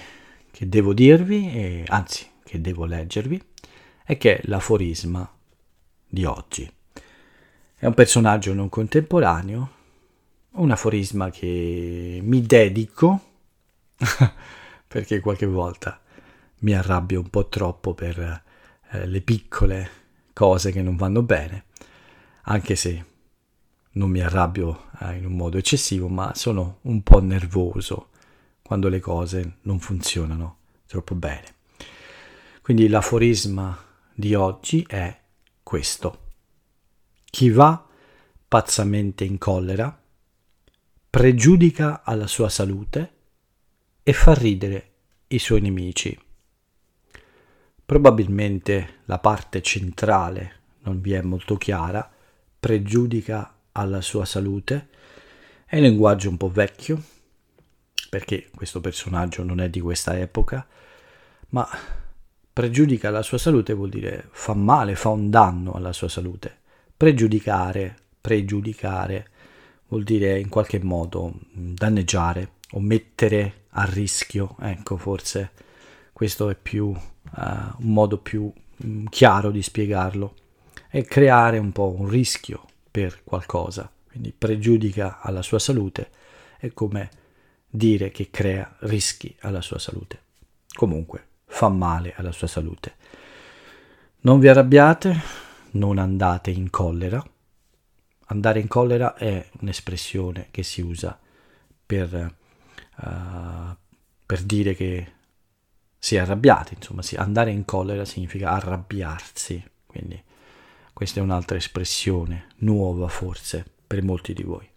che 0.51 0.67
devo 0.67 0.93
dirvi, 0.93 1.51
e, 1.51 1.83
anzi 1.87 2.29
che 2.43 2.59
devo 2.59 2.85
leggervi, 2.85 3.41
è 4.03 4.17
che 4.17 4.37
è 4.37 4.41
l'aforisma 4.45 5.31
di 6.07 6.25
oggi. 6.25 6.71
È 7.81 7.85
un 7.85 7.93
personaggio 7.93 8.53
non 8.53 8.67
contemporaneo, 8.67 9.71
un 10.55 10.69
aforisma 10.69 11.29
che 11.29 12.19
mi 12.21 12.41
dedico 12.41 13.21
perché 14.85 15.21
qualche 15.21 15.45
volta 15.45 15.97
mi 16.57 16.73
arrabbio 16.73 17.21
un 17.21 17.29
po' 17.29 17.47
troppo 17.47 17.93
per 17.93 18.43
eh, 18.89 19.05
le 19.05 19.21
piccole 19.21 19.89
cose 20.33 20.73
che 20.73 20.81
non 20.81 20.97
vanno 20.97 21.21
bene, 21.21 21.67
anche 22.43 22.75
se 22.75 23.05
non 23.91 24.09
mi 24.09 24.19
arrabbio 24.19 24.89
eh, 24.99 25.15
in 25.15 25.25
un 25.25 25.37
modo 25.37 25.57
eccessivo, 25.57 26.09
ma 26.09 26.35
sono 26.35 26.79
un 26.81 27.01
po' 27.01 27.21
nervoso 27.21 28.09
quando 28.61 28.89
le 28.89 28.99
cose 28.99 29.59
non 29.61 29.79
funzionano 29.79 30.57
troppo 30.85 31.15
bene. 31.15 31.55
Quindi 32.61 32.89
l'aforisma 32.89 33.77
di 34.13 34.35
oggi 34.35 34.85
è 34.85 35.17
questo. 35.63 36.27
Chi 37.29 37.49
va 37.49 37.85
pazzamente 38.47 39.23
in 39.23 39.37
collera 39.37 39.97
pregiudica 41.09 42.03
alla 42.03 42.27
sua 42.27 42.49
salute 42.49 43.13
e 44.03 44.13
fa 44.13 44.33
ridere 44.33 44.91
i 45.27 45.39
suoi 45.39 45.61
nemici. 45.61 46.19
Probabilmente 47.85 49.01
la 49.05 49.19
parte 49.19 49.61
centrale 49.61 50.57
non 50.81 51.01
vi 51.01 51.13
è 51.13 51.21
molto 51.21 51.55
chiara, 51.55 52.09
pregiudica 52.59 53.55
alla 53.71 54.01
sua 54.01 54.25
salute, 54.25 54.89
è 55.65 55.77
un 55.77 55.83
linguaggio 55.83 56.29
un 56.29 56.37
po' 56.37 56.49
vecchio, 56.49 57.01
perché 58.09 58.49
questo 58.53 58.81
personaggio 58.81 59.43
non 59.43 59.59
è 59.59 59.69
di 59.69 59.79
questa 59.79 60.17
epoca, 60.19 60.67
ma 61.49 61.67
pregiudica 62.51 63.09
la 63.11 63.21
sua 63.21 63.37
salute 63.37 63.73
vuol 63.73 63.89
dire 63.89 64.27
fa 64.31 64.53
male, 64.53 64.95
fa 64.95 65.09
un 65.09 65.29
danno 65.29 65.73
alla 65.73 65.93
sua 65.93 66.09
salute. 66.09 66.57
Pregiudicare, 66.99 67.95
pregiudicare 68.19 69.29
vuol 69.87 70.03
dire 70.03 70.37
in 70.37 70.49
qualche 70.49 70.83
modo 70.83 71.33
danneggiare 71.49 72.55
o 72.71 72.81
mettere 72.81 73.67
a 73.69 73.85
rischio, 73.85 74.57
ecco 74.59 74.97
forse 74.97 75.51
questo 76.11 76.49
è 76.49 76.55
più 76.61 76.87
uh, 76.87 76.97
un 77.31 77.93
modo 77.93 78.17
più 78.17 78.51
um, 78.83 79.07
chiaro 79.07 79.49
di 79.49 79.61
spiegarlo, 79.61 80.35
è 80.89 81.01
creare 81.05 81.57
un 81.57 81.71
po' 81.71 81.95
un 81.97 82.09
rischio 82.09 82.65
per 82.91 83.23
qualcosa, 83.23 83.89
quindi 84.09 84.33
pregiudica 84.37 85.21
alla 85.21 85.41
sua 85.41 85.57
salute, 85.57 86.09
è 86.57 86.73
come 86.73 87.09
dire 87.65 88.11
che 88.11 88.29
crea 88.29 88.75
rischi 88.79 89.33
alla 89.39 89.61
sua 89.61 89.79
salute. 89.79 90.19
Comunque, 90.73 91.27
fa 91.45 91.69
male 91.69 92.13
alla 92.17 92.33
sua 92.33 92.47
salute. 92.47 92.95
Non 94.19 94.39
vi 94.39 94.49
arrabbiate, 94.49 95.47
non 95.71 95.97
andate 95.97 96.51
in 96.51 96.69
collera. 96.69 97.23
Andare 98.27 98.59
in 98.59 98.67
collera 98.67 99.15
è 99.15 99.49
un'espressione 99.59 100.47
che 100.51 100.63
si 100.63 100.81
usa 100.81 101.17
per 101.85 102.35
uh, 102.97 103.75
per 104.29 104.43
dire 104.43 104.75
che 104.75 105.13
si 105.97 106.15
è 106.15 106.19
arrabbiati, 106.19 106.75
insomma, 106.75 107.01
sì, 107.01 107.15
andare 107.15 107.49
in 107.49 107.65
collera 107.65 108.05
significa 108.05 108.51
arrabbiarsi, 108.51 109.67
quindi 109.87 110.21
questa 110.93 111.19
è 111.19 111.23
un'altra 111.23 111.57
espressione 111.57 112.49
nuova 112.57 113.07
forse 113.07 113.65
per 113.87 114.03
molti 114.03 114.35
di 114.35 114.43
voi. 114.43 114.69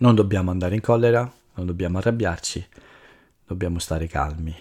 Non 0.00 0.14
dobbiamo 0.14 0.50
andare 0.50 0.74
in 0.74 0.82
collera, 0.82 1.32
non 1.54 1.64
dobbiamo 1.64 1.96
arrabbiarci, 1.96 2.68
dobbiamo 3.46 3.78
stare 3.78 4.06
calmi. 4.06 4.54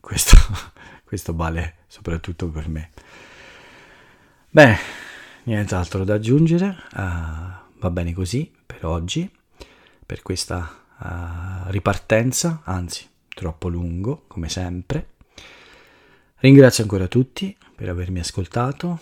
Questo, 0.00 0.36
questo 1.04 1.36
vale 1.36 1.84
soprattutto 1.86 2.48
per 2.48 2.66
me. 2.68 2.90
Beh, 4.56 4.74
nient'altro 5.42 6.02
da 6.02 6.14
aggiungere, 6.14 6.68
uh, 6.68 7.78
va 7.78 7.90
bene 7.90 8.14
così 8.14 8.50
per 8.64 8.86
oggi, 8.86 9.30
per 10.06 10.22
questa 10.22 10.82
uh, 10.96 11.70
ripartenza, 11.70 12.62
anzi 12.64 13.06
troppo 13.28 13.68
lungo 13.68 14.24
come 14.26 14.48
sempre. 14.48 15.08
Ringrazio 16.36 16.84
ancora 16.84 17.06
tutti 17.06 17.54
per 17.74 17.90
avermi 17.90 18.18
ascoltato, 18.18 18.98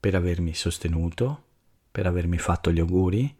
per 0.00 0.16
avermi 0.16 0.52
sostenuto, 0.52 1.44
per 1.92 2.08
avermi 2.08 2.38
fatto 2.38 2.72
gli 2.72 2.80
auguri, 2.80 3.32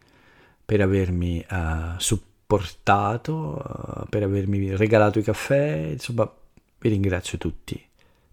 per 0.65 0.81
avermi 0.81 1.45
uh, 1.51 1.99
supportato, 1.99 4.07
per 4.09 4.23
avermi 4.23 4.77
regalato 4.77 5.19
i 5.19 5.25
caffè, 5.25 5.89
insomma 5.91 6.33
vi 6.79 6.89
ringrazio 6.89 7.37
tutti 7.37 7.85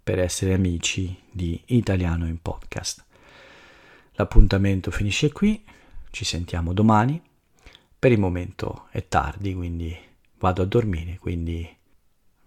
per 0.04 0.20
essere 0.20 0.54
amici 0.54 1.24
di 1.32 1.60
Italiano 1.66 2.28
in 2.28 2.40
Podcast. 2.40 3.05
L'appuntamento 4.16 4.92
finisce 4.92 5.32
qui, 5.32 5.64
ci 6.12 6.24
sentiamo 6.24 6.74
domani 6.74 7.22
per 7.98 8.12
il 8.12 8.20
momento 8.20 8.88
è 8.92 9.08
tardi, 9.08 9.54
quindi 9.54 9.98
vado 10.38 10.62
a 10.62 10.66
dormire, 10.66 11.18
quindi 11.18 11.68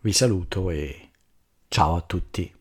vi 0.00 0.12
saluto 0.12 0.70
e 0.70 1.10
ciao 1.68 1.96
a 1.96 2.00
tutti. 2.00 2.57